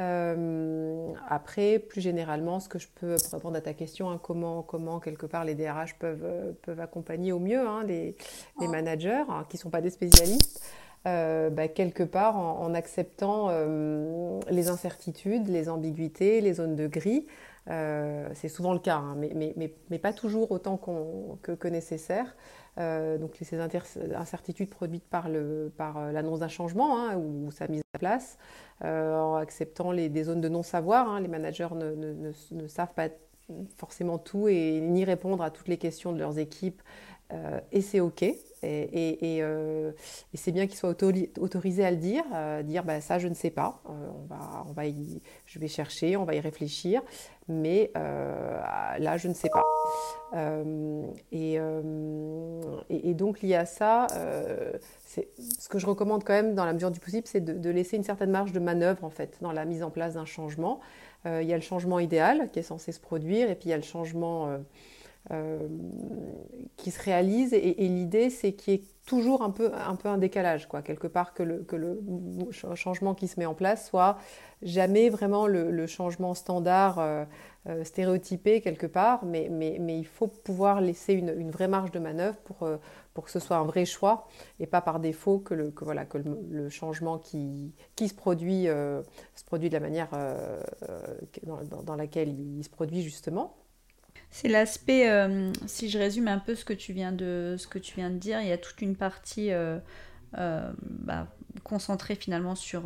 Euh, 0.00 1.12
après, 1.28 1.78
plus 1.78 2.00
généralement, 2.00 2.60
ce 2.60 2.68
que 2.68 2.78
je 2.78 2.88
peux 2.94 3.16
répondre 3.32 3.56
à 3.56 3.60
ta 3.60 3.74
question, 3.74 4.10
hein, 4.10 4.20
comment, 4.22 4.62
comment 4.62 5.00
quelque 5.00 5.26
part 5.26 5.44
les 5.44 5.54
DRH 5.54 5.98
peuvent, 5.98 6.54
peuvent 6.62 6.80
accompagner 6.80 7.32
au 7.32 7.38
mieux 7.38 7.66
hein, 7.66 7.84
les, 7.84 8.16
les, 8.60 8.68
managers 8.68 9.24
hein, 9.28 9.44
qui 9.48 9.56
ne 9.56 9.60
sont 9.60 9.70
pas 9.70 9.80
des 9.80 9.90
spécialistes. 9.90 10.62
Euh, 11.06 11.50
bah, 11.50 11.68
quelque 11.68 12.02
part 12.02 12.38
en, 12.38 12.72
acceptant 12.72 13.48
euh, 13.50 14.40
les 14.50 14.68
incertitudes, 14.68 15.48
les 15.48 15.68
ambiguïtés, 15.68 16.40
les 16.40 16.54
zones 16.54 16.76
de 16.76 16.86
gris. 16.86 17.26
Euh, 17.68 18.26
c'est 18.32 18.48
souvent 18.48 18.72
le 18.72 18.78
cas, 18.78 19.02
mais, 19.16 19.30
mais, 19.34 19.74
mais, 19.90 19.98
pas 19.98 20.14
toujours 20.14 20.50
autant 20.50 20.78
que, 21.42 21.52
que, 21.52 21.68
nécessaire. 21.68 22.34
Donc 22.76 23.36
ces 23.40 23.58
incertitudes 24.14 24.70
produites 24.70 25.04
par 25.04 25.28
l'annonce 25.28 25.70
par 25.76 26.38
d'un 26.38 26.48
changement 26.48 26.98
hein, 26.98 27.16
ou, 27.16 27.50
sa 27.50 27.68
mise 27.68 27.82
en 27.94 27.98
place, 27.98 28.38
en 28.82 29.36
acceptant 29.36 29.92
des 29.92 30.24
zones 30.24 30.40
de 30.40 30.48
non-savoir. 30.48 31.08
Hein, 31.08 31.20
les 31.20 31.28
managers 31.28 31.68
ne, 31.74 31.94
ne, 31.94 32.32
ne, 32.50 32.66
savent 32.66 32.94
pas 32.94 33.08
forcément 33.76 34.18
tout 34.18 34.48
et 34.48 34.80
ni 34.80 35.04
répondre 35.04 35.42
à 35.42 35.50
toutes 35.50 35.68
les 35.68 35.78
questions 35.78 36.12
de 36.12 36.18
leurs 36.18 36.38
équipes 36.38 36.82
euh, 37.34 37.60
et 37.72 37.80
c'est 37.80 38.00
OK. 38.00 38.24
Et, 38.66 39.18
euh, 39.42 39.92
c'est 40.32 40.50
bien 40.50 40.66
qu'ils 40.66 40.78
soient 40.78 40.94
autorisés 41.38 41.84
à 41.84 41.90
le 41.90 41.98
dire, 41.98 42.24
euh, 42.34 42.62
dire 42.62 42.82
bah, 42.82 43.02
ça 43.02 43.18
je 43.18 43.28
ne 43.28 43.34
sais 43.34 43.50
pas, 43.50 43.82
va, 44.30 44.64
on 44.66 44.72
va 44.72 44.84
je 45.44 45.58
vais 45.58 45.68
chercher, 45.68 46.16
on 46.16 46.24
va 46.24 46.34
y 46.34 46.40
réfléchir, 46.40 47.02
mais 47.46 47.90
là 47.94 49.18
je 49.18 49.28
ne 49.28 49.34
sais 49.34 49.50
pas. 49.50 49.64
Et, 51.30 51.58
et, 52.88 53.14
donc 53.14 53.42
lié 53.42 53.56
à 53.56 53.66
ça, 53.66 54.06
ce 54.08 55.68
que 55.68 55.78
je 55.78 55.84
recommande 55.84 56.24
quand 56.24 56.32
même 56.32 56.54
dans 56.54 56.64
la 56.64 56.72
mesure 56.72 56.90
du 56.90 57.00
possible, 57.00 57.26
c'est 57.26 57.44
de, 57.44 57.52
de, 57.52 57.68
laisser 57.68 57.98
une 57.98 58.02
certaine 58.02 58.30
marge 58.30 58.52
de 58.52 58.60
manœuvre 58.60 59.04
en 59.04 59.10
fait 59.10 59.36
dans 59.42 59.52
la 59.52 59.66
mise 59.66 59.82
en 59.82 59.90
place 59.90 60.14
d'un 60.14 60.24
changement. 60.24 60.80
il 61.26 61.46
y 61.46 61.52
a 61.52 61.56
le 61.56 61.62
changement 61.62 61.98
idéal 61.98 62.48
qui 62.50 62.60
est 62.60 62.62
censé 62.62 62.92
se 62.92 63.00
produire, 63.00 63.50
et 63.50 63.56
puis 63.56 63.66
il 63.66 63.70
y 63.72 63.74
a 63.74 63.78
le 63.78 63.82
changement 63.82 64.56
euh, 65.30 65.58
qui 66.76 66.90
se 66.90 67.02
réalise. 67.02 67.54
Et, 67.54 67.88
l'idée, 67.88 68.28
c'est 68.28 68.52
qu'il 68.52 68.74
y 68.74 68.76
ait 68.76 68.82
toujours 69.06 69.40
un 69.40 69.48
peu, 69.48 69.72
un 69.74 69.96
peu 69.96 70.10
un 70.10 70.18
décalage, 70.18 70.68
quoi. 70.68 70.82
quelque 70.82 71.06
part 71.06 71.32
que 71.32 71.42
le, 71.42 71.62
que 71.62 71.76
le 71.76 71.98
changement 72.50 73.14
qui 73.14 73.26
se 73.26 73.40
met 73.40 73.46
en 73.46 73.54
place 73.54 73.88
soit 73.88 74.18
jamais 74.60 75.08
vraiment 75.08 75.46
le, 75.46 75.86
changement 75.86 76.34
standard 76.34 76.98
euh, 76.98 77.24
euh, 77.68 77.84
stéréotypé 77.84 78.60
quelque 78.60 78.86
part, 78.86 79.24
mais, 79.24 79.48
mais, 79.50 79.98
il 79.98 80.04
faut 80.04 80.26
pouvoir 80.26 80.82
laisser 80.82 81.14
une, 81.14 81.30
une 81.38 81.50
vraie 81.50 81.68
marge 81.68 81.90
de 81.90 82.00
manœuvre 82.00 82.36
pour, 82.44 82.68
pour 83.14 83.24
que 83.24 83.30
ce 83.30 83.40
soit 83.40 83.56
un 83.56 83.64
vrai 83.64 83.86
choix 83.86 84.28
et 84.60 84.66
pas 84.66 84.82
par 84.82 85.00
défaut 85.00 85.38
que 85.38 85.54
le, 85.54 85.70
que, 85.70 85.84
voilà, 85.84 86.04
que 86.04 86.18
le, 86.18 86.68
changement 86.68 87.16
qui, 87.16 87.72
qui 87.96 88.08
se, 88.08 88.14
produit, 88.14 88.64
se 88.64 89.44
produit 89.46 89.70
de 89.70 89.74
la 89.74 89.80
manière 89.80 90.10
dans, 91.42 91.96
laquelle 91.96 92.38
il 92.38 92.62
se 92.62 92.68
produit 92.68 93.00
justement. 93.00 93.56
C'est 94.34 94.48
l'aspect, 94.48 95.08
euh, 95.08 95.52
si 95.66 95.88
je 95.88 95.96
résume 95.96 96.26
un 96.26 96.40
peu 96.40 96.56
ce 96.56 96.64
que 96.64 96.72
tu 96.72 96.92
viens 96.92 97.12
de, 97.12 97.56
dire, 98.18 98.40
il 98.40 98.48
y 98.48 98.52
a 98.52 98.58
toute 98.58 98.82
une 98.82 98.96
partie 98.96 99.52
euh, 99.52 99.78
euh, 100.38 100.72
bah, 100.80 101.28
concentrée 101.62 102.16
finalement 102.16 102.56
sur, 102.56 102.82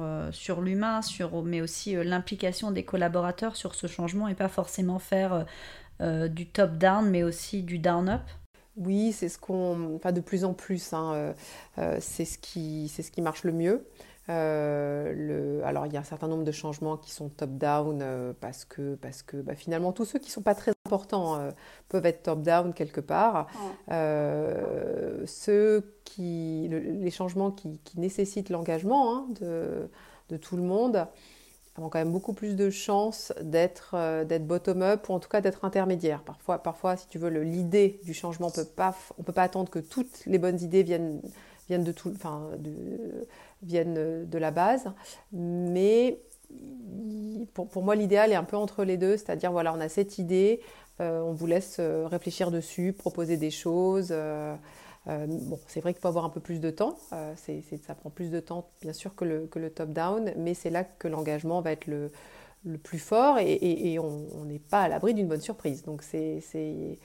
l'humain, 0.60 1.00
sur, 1.00 1.42
mais 1.42 1.62
aussi 1.62 1.94
l'implication 1.94 2.70
des 2.70 2.84
collaborateurs 2.84 3.56
sur 3.56 3.74
ce 3.74 3.86
changement 3.86 4.28
et 4.28 4.34
pas 4.34 4.48
forcément 4.48 4.98
faire 4.98 5.46
du 6.00 6.46
top-down, 6.46 7.08
mais 7.08 7.22
aussi 7.22 7.62
du 7.62 7.78
down-up. 7.78 8.20
Oui, 8.76 9.12
c'est 9.12 9.30
ce 9.30 9.38
qu'on, 9.38 9.96
enfin 9.96 10.12
de 10.12 10.20
plus 10.20 10.44
en 10.44 10.52
plus, 10.52 10.92
hein, 10.92 11.32
c'est 11.98 12.26
ce 12.26 12.36
qui 12.38 13.22
marche 13.22 13.44
le 13.44 13.52
mieux. 13.52 13.86
Euh, 14.30 15.12
le, 15.14 15.64
alors 15.64 15.86
il 15.86 15.94
y 15.94 15.96
a 15.96 16.00
un 16.00 16.04
certain 16.04 16.28
nombre 16.28 16.44
de 16.44 16.52
changements 16.52 16.98
qui 16.98 17.12
sont 17.12 17.30
top-down 17.30 18.00
euh, 18.02 18.32
parce 18.38 18.66
que, 18.66 18.94
parce 18.96 19.22
que 19.22 19.38
bah, 19.38 19.54
finalement 19.54 19.92
tous 19.92 20.04
ceux 20.04 20.18
qui 20.18 20.26
ne 20.26 20.32
sont 20.32 20.42
pas 20.42 20.54
très 20.54 20.72
importants 20.84 21.36
euh, 21.36 21.50
peuvent 21.88 22.04
être 22.04 22.24
top-down 22.24 22.74
quelque 22.74 23.00
part. 23.00 23.46
ceux 23.88 25.94
qui, 26.04 26.68
les 26.70 27.10
changements 27.10 27.50
qui, 27.50 27.80
nécessitent 27.96 28.50
l'engagement 28.50 29.16
hein, 29.16 29.26
de, 29.40 29.88
de, 30.28 30.36
tout 30.36 30.56
le 30.56 30.62
monde 30.62 31.06
ont 31.78 31.88
quand 31.88 31.98
même 31.98 32.12
beaucoup 32.12 32.32
plus 32.32 32.56
de 32.56 32.70
chances 32.70 33.32
d'être 33.40 33.94
d'être 34.24 34.46
bottom-up 34.46 35.08
ou 35.08 35.12
en 35.12 35.20
tout 35.20 35.28
cas 35.28 35.40
d'être 35.40 35.64
intermédiaire. 35.64 36.22
Parfois, 36.22 36.58
parfois, 36.58 36.96
si 36.96 37.06
tu 37.06 37.18
veux, 37.18 37.28
l'idée 37.28 38.00
du 38.04 38.14
changement 38.14 38.50
peut 38.50 38.64
pas, 38.64 38.94
on 39.16 39.22
peut 39.22 39.32
pas 39.32 39.44
attendre 39.44 39.70
que 39.70 39.78
toutes 39.78 40.26
les 40.26 40.38
bonnes 40.38 40.60
idées 40.60 40.82
viennent 40.82 41.22
viennent 41.68 41.84
de 41.84 41.92
tout, 41.92 42.12
enfin, 42.14 42.50
viennent 43.62 44.26
de 44.26 44.38
la 44.38 44.50
base. 44.50 44.90
Mais 45.32 46.18
pour, 47.54 47.68
pour 47.68 47.82
moi, 47.82 47.94
l'idéal 47.94 48.32
est 48.32 48.36
un 48.36 48.44
peu 48.44 48.56
entre 48.56 48.84
les 48.84 48.96
deux, 48.96 49.16
c'est-à-dire, 49.16 49.52
voilà, 49.52 49.72
on 49.74 49.80
a 49.80 49.88
cette 49.88 50.18
idée, 50.18 50.60
euh, 51.00 51.20
on 51.20 51.32
vous 51.32 51.46
laisse 51.46 51.76
euh, 51.78 52.06
réfléchir 52.06 52.50
dessus, 52.50 52.92
proposer 52.92 53.36
des 53.36 53.50
choses. 53.50 54.08
Euh, 54.10 54.54
bon, 55.06 55.58
c'est 55.66 55.80
vrai 55.80 55.92
qu'il 55.92 56.02
faut 56.02 56.08
avoir 56.08 56.24
un 56.24 56.30
peu 56.30 56.40
plus 56.40 56.60
de 56.60 56.70
temps, 56.70 56.98
c'est, 57.36 57.62
ça 57.86 57.94
prend 57.94 58.10
plus 58.10 58.30
de 58.30 58.40
temps, 58.40 58.68
bien 58.82 58.92
sûr, 58.92 59.14
que 59.14 59.24
le, 59.24 59.46
que 59.46 59.58
le 59.58 59.70
top-down, 59.70 60.32
mais 60.36 60.52
c'est 60.52 60.70
là 60.70 60.84
que 60.84 61.08
l'engagement 61.08 61.62
va 61.62 61.72
être 61.72 61.86
le, 61.86 62.10
le 62.66 62.76
plus 62.76 62.98
fort 62.98 63.38
et, 63.38 63.54
et, 63.54 63.98
on 63.98 64.44
n'est 64.44 64.58
pas 64.58 64.82
à 64.82 64.88
l'abri 64.88 65.14
d'une 65.14 65.28
bonne 65.28 65.40
surprise. 65.40 65.82
Donc, 65.82 66.02
c'est, 66.02 66.40
c'est 66.42 66.98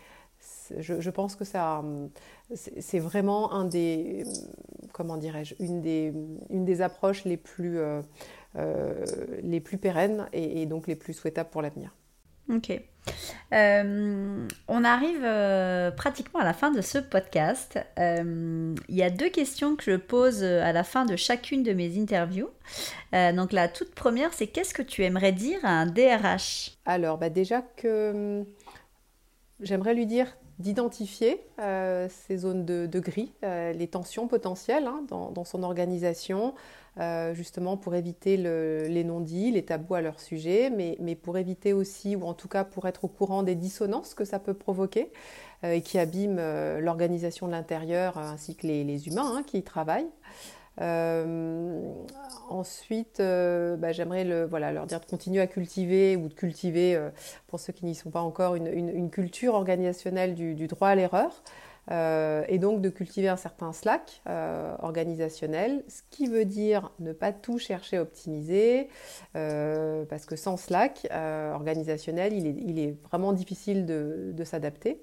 je, 0.80 1.00
je, 1.00 1.10
pense 1.10 1.38
que 1.38 1.46
ça, 1.46 1.82
c'est 2.56 3.00
vraiment 3.00 3.54
un 3.54 3.66
des, 3.66 4.24
comment 4.92 5.18
dirais-je, 5.18 5.56
une 5.60 5.82
des, 5.82 6.14
une 6.50 6.66
des 6.66 6.82
approches 6.82 7.26
les 7.26 7.38
plus, 7.38 7.80
euh, 7.80 8.02
euh, 8.58 9.06
les 9.42 9.60
plus 9.60 9.78
pérennes 9.78 10.28
et, 10.34 10.66
donc 10.66 10.88
les 10.88 10.96
plus 10.96 11.14
souhaitables 11.14 11.50
pour 11.50 11.62
l'avenir. 11.62 11.94
Ok. 12.50 12.72
Euh, 13.54 14.48
on 14.68 14.84
arrive 14.84 15.22
pratiquement 15.96 16.40
à 16.40 16.44
la 16.44 16.54
fin 16.54 16.72
de 16.72 16.82
ce 16.82 16.98
podcast. 16.98 17.80
Il 17.98 18.76
y 18.96 19.04
a 19.04 19.10
deux 19.10 19.30
questions 19.30 19.76
que 19.76 19.84
je 19.84 19.98
pose 19.98 20.44
à 20.44 20.72
la 20.72 20.84
fin 20.84 21.06
de 21.06 21.16
chacune 21.16 21.64
de 21.64 21.74
mes 21.74 21.98
interviews. 22.00 22.50
donc 23.12 23.52
la 23.52 23.68
toute 23.68 23.96
première, 23.96 24.34
c'est 24.34 24.48
qu'est-ce 24.48 24.74
que 24.74 24.82
tu 24.82 25.04
aimerais 25.04 25.32
dire 25.32 25.60
à 25.64 25.70
un 25.70 25.86
DRH 25.86 26.78
Alors 26.86 27.18
bah 27.18 27.30
déjà 27.30 27.62
que 27.62 28.46
j'aimerais 29.62 29.94
lui 29.94 30.06
dire 30.06 30.28
d'identifier 30.64 31.46
euh, 31.60 32.08
ces 32.10 32.38
zones 32.38 32.66
de, 32.66 33.00
gris, 33.00 33.34
euh, 33.44 33.74
les 33.74 33.88
tensions 33.88 34.28
potentielles 34.28 34.88
hein, 34.88 35.04
dans, 35.10 35.44
son 35.44 35.62
organisation, 35.62 36.56
euh, 37.00 37.34
justement 37.34 37.76
pour 37.76 37.96
éviter 37.96 38.38
les 38.38 39.04
non-dits, 39.04 39.52
les 39.52 39.64
tabous 39.64 39.96
à 39.96 40.02
leur 40.02 40.22
sujet, 40.22 40.70
mais, 40.72 41.16
pour 41.16 41.38
éviter 41.38 41.74
aussi, 41.74 42.16
ou 42.16 42.24
en 42.24 42.34
tout 42.34 42.48
cas 42.48 42.64
pour 42.64 42.88
être 42.88 43.04
au 43.04 43.10
courant 43.10 43.44
des 43.44 43.56
dissonances 43.56 44.14
que 44.14 44.26
ça 44.26 44.40
peut 44.40 44.54
provoquer 44.54 45.12
et 45.64 45.82
qui 45.82 45.98
abîment 46.00 46.42
l'organisation 46.80 47.48
de 47.48 47.52
l'intérieur 47.52 48.18
ainsi 48.18 48.56
que 48.56 48.66
les, 48.66 49.08
humains 49.08 49.38
hein, 49.38 49.44
qui 49.46 49.60
y 49.60 49.64
travaillent. 49.64 50.10
Euh, 50.82 51.94
ensuite, 52.50 53.20
euh, 53.20 53.78
bah, 53.78 53.92
j'aimerais 53.92 54.24
le, 54.24 54.46
voilà, 54.46 54.72
leur 54.72 54.86
dire 54.88 55.00
de 55.00 55.06
continuer 55.06 55.42
à 55.42 55.48
cultiver 55.48 56.16
ou 56.16 56.28
de 56.28 56.34
cultiver, 56.34 56.96
euh, 56.96 57.10
pour 57.48 57.60
ceux 57.60 57.74
qui 57.74 57.86
n'y 57.86 57.96
sont 57.96 58.10
pas 58.10 58.22
encore, 58.22 58.56
une, 58.56 58.68
une, 58.68 59.10
culture 59.12 59.54
organisationnelle 59.54 60.34
du, 60.34 60.56
du 60.56 60.68
droit 60.68 60.90
à 60.90 60.96
l'erreur. 60.96 61.44
et 61.92 62.58
donc 62.60 62.82
de 62.82 62.90
cultiver 62.90 63.28
un 63.28 63.36
certain 63.36 63.74
slack 63.74 64.22
organisationnel, 64.82 65.84
ce 65.88 66.02
qui 66.10 66.28
veut 66.28 66.46
dire 66.46 66.92
ne 67.00 67.12
pas 67.12 67.32
tout 67.34 67.60
chercher 67.60 67.98
à 67.98 68.02
optimiser, 68.02 68.88
parce 69.34 70.26
que 70.26 70.36
sans 70.36 70.58
slack 70.58 71.08
organisationnel, 71.54 72.34
il 72.34 72.48
est, 72.48 72.56
il 72.66 72.80
est, 72.80 72.96
vraiment 73.10 73.34
difficile 73.34 73.86
de, 73.86 74.32
de 74.34 74.44
s'adapter. 74.44 75.02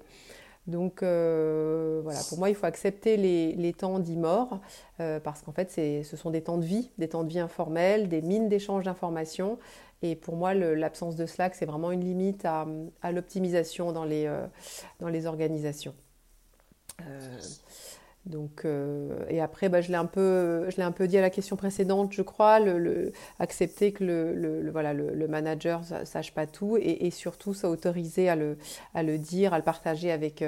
Donc 0.67 1.01
euh, 1.01 2.01
voilà, 2.03 2.19
pour 2.29 2.37
moi, 2.37 2.49
il 2.49 2.55
faut 2.55 2.65
accepter 2.65 3.17
les, 3.17 3.73
temps 3.73 3.99
dits 3.99 4.17
morts, 4.17 4.59
euh, 4.99 5.19
parce 5.19 5.41
qu'en 5.41 5.51
fait, 5.51 5.71
ce 5.71 6.17
sont 6.17 6.29
des 6.29 6.41
temps 6.41 6.57
de 6.57 6.65
vie, 6.65 6.91
des 6.97 7.09
temps 7.09 7.23
de 7.23 7.29
vie 7.29 7.39
informels, 7.39 8.09
des 8.09 8.21
mines 8.21 8.47
d'échange 8.47 8.83
d'informations. 8.83 9.57
Et 10.03 10.15
pour 10.15 10.35
moi, 10.35 10.53
l'absence 10.53 11.15
de 11.15 11.25
Slack, 11.25 11.55
c'est 11.55 11.65
vraiment 11.65 11.91
une 11.91 12.03
limite 12.03 12.45
à, 12.45 12.65
l'optimisation 13.11 13.91
dans, 13.91 14.05
les, 14.05 14.25
euh, 14.25 14.45
dans 14.99 15.09
les 15.09 15.25
organisations. 15.25 15.93
Donc, 18.25 18.65
et 19.29 19.41
après, 19.41 19.67
bah, 19.67 19.81
je 19.81 19.89
l'ai 19.89 19.95
un 19.95 20.05
peu, 20.05 20.69
je 20.69 20.77
l'ai 20.77 20.83
un 20.83 20.91
peu 20.91 21.07
dit 21.07 21.17
à 21.17 21.21
la 21.21 21.31
question 21.31 21.55
précédente, 21.55 22.13
je 22.13 22.21
crois, 22.21 22.59
le, 22.59 23.11
accepter 23.39 23.93
que 23.93 24.03
le, 24.03 24.69
voilà, 24.69 24.93
le, 24.93 25.27
manager 25.27 25.81
sache 26.05 26.31
pas 26.31 26.45
tout 26.45 26.77
et, 26.79 27.09
surtout 27.09 27.55
s'autoriser 27.55 28.29
à 28.29 28.35
le, 28.35 28.57
à 28.93 29.01
le 29.01 29.17
dire, 29.17 29.53
à 29.53 29.57
le 29.57 29.63
partager 29.63 30.11
avec, 30.11 30.43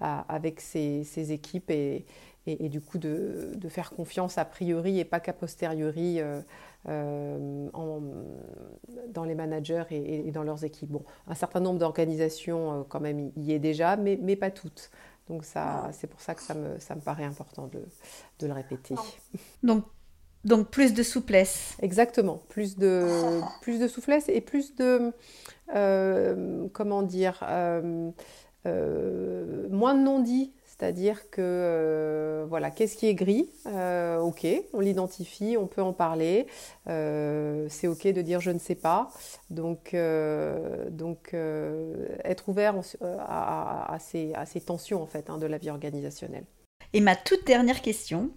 avec 0.00 0.60
ses, 0.60 1.04
ses, 1.04 1.32
équipes 1.32 1.70
et, 1.70 2.06
et, 2.46 2.68
du 2.68 2.80
coup 2.80 2.98
de, 2.98 3.52
de, 3.54 3.68
faire 3.68 3.90
confiance 3.90 4.38
a 4.38 4.44
priori 4.44 4.98
et 4.98 5.04
pas 5.04 5.20
qu'a 5.20 5.32
posteriori 5.32 6.20
euh, 6.20 6.40
euh, 6.88 7.68
dans 9.08 9.24
les 9.24 9.34
managers 9.34 9.84
et, 9.90 10.30
dans 10.30 10.42
leurs 10.42 10.64
équipes. 10.64 10.90
Bon, 10.90 11.04
un 11.26 11.34
certain 11.34 11.60
nombre 11.60 11.78
d'organisations 11.78 12.80
euh, 12.80 12.82
quand 12.88 13.00
même 13.00 13.30
y 13.36 13.52
est 13.52 13.58
déjà, 13.58 13.96
mais, 13.96 14.18
mais 14.20 14.36
pas 14.36 14.50
toutes. 14.50 14.90
Donc 15.28 15.44
ça, 15.44 15.90
c'est 15.92 16.06
pour 16.06 16.20
ça 16.20 16.34
que 16.34 16.42
ça 16.42 16.54
me, 16.54 16.78
ça 16.78 16.94
me 16.94 17.00
paraît 17.00 17.24
important 17.24 17.66
de, 17.68 17.82
de 18.40 18.46
le 18.46 18.52
répéter. 18.52 18.94
Donc, 19.62 19.84
donc 20.44 20.70
plus 20.70 20.92
de 20.92 21.02
souplesse. 21.02 21.76
Exactement, 21.80 22.42
plus 22.48 22.76
de, 22.76 23.40
plus 23.62 23.78
de 23.80 23.88
souplesse 23.88 24.28
et 24.28 24.42
plus 24.42 24.74
de, 24.74 25.12
comment 26.74 27.02
dire, 27.02 27.38
moins 28.64 29.94
de 29.94 30.00
non-dits 30.00 30.52
c'est-à-dire 30.84 31.30
que, 31.30 31.40
euh, 31.40 32.44
voilà, 32.46 32.70
qu'est-ce 32.70 32.98
qui 32.98 33.06
est 33.06 33.14
gris 33.14 33.48
euh, 33.66 34.18
Ok, 34.18 34.46
on 34.74 34.80
l'identifie, 34.80 35.56
on 35.58 35.66
peut 35.66 35.80
en 35.80 35.94
parler. 35.94 36.46
Euh, 36.90 37.66
c'est 37.70 37.86
ok 37.86 38.08
de 38.08 38.20
dire 38.20 38.42
je 38.42 38.50
ne 38.50 38.58
sais 38.58 38.74
pas. 38.74 39.10
Donc, 39.48 39.94
être 39.94 40.90
ouvert 42.50 42.74
à, 43.18 43.96
ces, 43.98 44.34
à, 44.34 44.44
ces, 44.44 44.60
tensions 44.60 45.02
en 45.02 45.06
fait 45.06 45.30
hein, 45.30 45.38
de 45.38 45.46
la 45.46 45.56
vie 45.56 45.70
organisationnelle. 45.70 46.44
Et 46.92 47.00
ma 47.00 47.16
toute 47.16 47.46
dernière 47.46 47.80
question, 47.80 48.28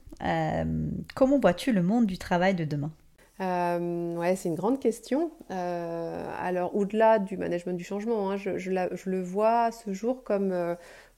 comment 1.16 1.40
vois-tu 1.40 1.74
le 1.74 1.84
monde 1.84 2.06
du 2.06 2.18
travail 2.18 2.56
de 2.56 2.64
demain? 2.64 2.94
Ouais, 3.40 4.36
c'est 4.36 4.50
une 4.50 4.56
grande 4.56 4.80
question. 4.80 5.32
alors, 5.50 6.76
au-delà 6.76 7.20
du 7.20 7.38
management 7.38 7.78
du 7.78 7.84
changement, 7.84 8.32
hein, 8.32 8.38
je, 8.38 9.10
le 9.10 9.22
vois 9.22 9.64
à 9.66 9.72
ce 9.72 9.94
jour 9.94 10.24
comme 10.24 10.54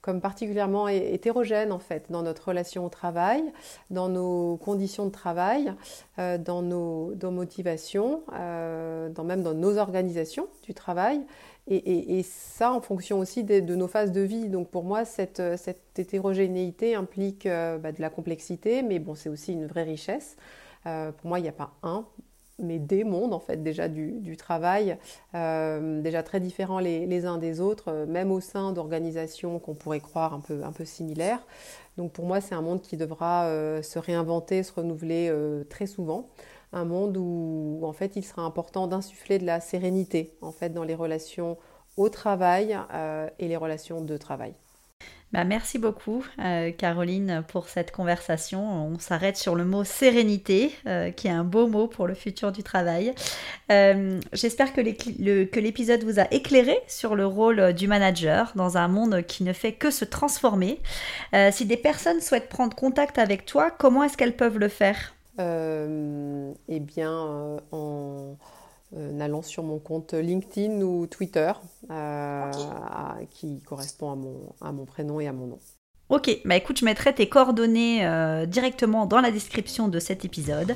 comme 0.01 0.21
particulièrement 0.21 0.87
hétérogène 0.87 1.71
en 1.71 1.79
fait 1.79 2.05
dans 2.09 2.23
notre 2.23 2.49
relation 2.49 2.85
au 2.85 2.89
travail, 2.89 3.43
dans 3.89 4.07
nos 4.07 4.57
conditions 4.57 5.05
de 5.05 5.11
travail, 5.11 5.73
euh, 6.19 6.37
dans, 6.37 6.61
nos, 6.61 7.13
motivations, 7.23 8.23
euh, 8.33 9.09
dans, 9.09 9.23
même 9.23 9.43
dans 9.43 9.53
nos 9.53 9.77
organisations 9.77 10.47
du 10.63 10.73
travail. 10.73 11.21
Et, 11.71 12.23
ça 12.23 12.73
en 12.73 12.81
fonction 12.81 13.19
aussi 13.19 13.43
de, 13.43 13.75
nos 13.75 13.87
phases 13.87 14.11
de 14.11 14.21
vie. 14.21 14.49
Donc 14.49 14.69
pour 14.69 14.83
moi, 14.83 15.05
cette, 15.05 15.41
hétérogénéité 15.97 16.95
implique 16.95 17.45
euh, 17.45 17.77
bah, 17.77 17.91
de 17.91 18.01
la 18.01 18.09
complexité, 18.09 18.81
mais 18.81 18.97
bon, 18.97 19.13
c'est 19.13 19.29
aussi 19.29 19.53
une 19.53 19.67
vraie 19.67 19.83
richesse. 19.83 20.35
Pour 20.83 21.27
moi, 21.27 21.39
il 21.39 21.43
n'y 21.43 21.49
a 21.49 21.53
pas 21.53 21.71
un, 21.83 22.05
mais 22.59 22.79
des 22.79 23.03
mondes 23.03 23.33
en 23.33 23.39
fait 23.39 23.63
déjà 23.63 23.87
du, 23.87 24.37
travail, 24.37 24.97
euh, 25.35 26.01
déjà 26.01 26.23
très 26.23 26.39
différents 26.39 26.79
les, 26.79 27.25
uns 27.25 27.37
des 27.37 27.59
autres, 27.59 27.89
euh, 27.89 28.05
même 28.05 28.31
au 28.31 28.39
sein 28.39 28.71
d'organisations 28.71 29.59
qu'on 29.59 29.75
pourrait 29.75 29.99
croire 29.99 30.33
un 30.33 30.39
peu, 30.39 30.63
un 30.63 30.71
peu 30.71 30.85
similaires. 30.85 31.45
Donc 31.97 32.11
pour 32.11 32.25
moi 32.25 32.41
c'est 32.41 32.55
un 32.55 32.61
monde 32.61 32.81
qui 32.81 32.97
devra 32.97 33.45
euh, 33.45 33.81
se 33.81 33.99
réinventer, 33.99 34.63
se 34.63 34.73
renouveler 34.73 35.33
très 35.69 35.87
souvent. 35.87 36.29
Un 36.71 36.85
monde 36.85 37.17
où 37.17 37.79
en 37.83 37.93
fait 37.93 38.15
il 38.15 38.23
sera 38.23 38.43
important 38.43 38.87
d'insuffler 38.87 39.39
de 39.39 39.45
la 39.45 39.59
sérénité 39.59 40.37
en 40.41 40.51
fait 40.51 40.69
dans 40.69 40.83
les 40.83 40.95
relations 40.95 41.57
au 41.97 42.09
travail 42.09 42.77
et 43.39 43.47
les 43.47 43.57
relations 43.57 44.01
de 44.01 44.17
travail. 44.17 44.53
Bah, 45.31 45.43
merci 45.43 45.77
beaucoup, 45.77 46.25
euh, 46.39 46.71
Caroline, 46.71 47.43
pour 47.47 47.69
cette 47.69 47.91
conversation. 47.91 48.87
On 48.87 48.97
s'arrête 48.97 49.37
sur 49.37 49.53
le 49.53 49.63
mot 49.63 49.83
sérénité, 49.83 50.73
euh, 50.87 51.11
qui 51.11 51.27
est 51.27 51.31
un 51.31 51.43
beau 51.43 51.67
mot 51.67 51.85
pour 51.85 52.07
le 52.07 52.15
futur 52.15 52.51
du 52.51 52.63
travail. 52.63 53.13
Euh, 53.71 54.19
j'espère 54.33 54.73
que 54.73 54.81
l'épisode 54.81 56.03
vous 56.03 56.19
a 56.19 56.25
éclairé 56.33 56.79
sur 56.87 57.15
le 57.15 57.27
rôle 57.27 57.73
du 57.73 57.87
manager 57.87 58.51
dans 58.55 58.77
un 58.77 58.87
monde 58.87 59.21
qui 59.21 59.43
ne 59.43 59.53
fait 59.53 59.73
que 59.73 59.91
se 59.91 60.03
transformer. 60.03 60.79
si 61.51 61.65
des 61.65 61.77
personnes 61.77 62.21
souhaitent 62.21 62.49
prendre 62.49 62.75
contact 62.75 63.19
avec 63.19 63.45
toi, 63.45 63.69
comment 63.69 64.03
est-ce 64.03 64.17
qu'elles 64.17 64.35
peuvent 64.35 64.57
le 64.57 64.67
faire? 64.67 65.13
Eh 65.37 66.79
bien, 66.79 67.59
en 67.71 68.35
euh, 68.97 69.19
allant 69.19 69.41
sur 69.41 69.63
mon 69.63 69.77
compte 69.77 70.13
LinkedIn 70.13 70.81
ou 70.81 71.05
Twitter, 71.05 71.51
euh, 71.91 72.51
qui 73.29 73.61
correspond 73.61 74.11
à 74.11 74.15
mon, 74.15 74.53
à 74.61 74.71
mon 74.71 74.85
prénom 74.85 75.19
et 75.19 75.27
à 75.27 75.33
mon 75.33 75.47
nom. 75.47 75.59
Ok, 76.09 76.39
bah 76.43 76.55
écoute, 76.55 76.79
je 76.79 76.85
mettrai 76.85 77.13
tes 77.13 77.29
coordonnées 77.29 78.03
euh, 78.03 78.47
directement 78.47 79.05
dans 79.05 79.21
la 79.21 79.29
description 79.29 79.87
de 79.87 79.99
cet 79.99 80.25
épisode. 80.25 80.75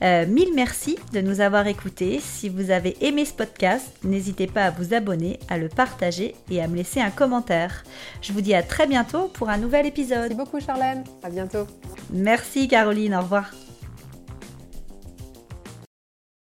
mille 0.00 0.54
merci 0.54 0.96
de 1.12 1.20
nous 1.20 1.40
avoir 1.40 1.66
écoutés. 1.66 2.20
Si 2.20 2.48
vous 2.48 2.70
avez 2.70 2.96
aimé 3.04 3.24
ce 3.24 3.32
podcast, 3.32 3.90
n'hésitez 4.04 4.46
pas 4.46 4.66
à 4.66 4.70
vous 4.70 4.94
abonner, 4.94 5.40
à 5.48 5.58
le 5.58 5.68
partager 5.68 6.36
et 6.48 6.62
à 6.62 6.68
me 6.68 6.76
laisser 6.76 7.00
un 7.00 7.10
commentaire. 7.10 7.82
Je 8.22 8.32
vous 8.32 8.40
dis 8.40 8.54
à 8.54 8.62
très 8.62 8.86
bientôt 8.86 9.26
pour 9.26 9.48
un 9.48 9.58
nouvel 9.58 9.84
épisode. 9.84 10.30
Merci 10.30 10.34
beaucoup 10.36 10.60
Charlène, 10.60 11.02
à 11.24 11.28
bientôt. 11.28 11.66
Merci 12.12 12.68
Caroline, 12.68 13.16
au 13.16 13.22
revoir. 13.22 13.50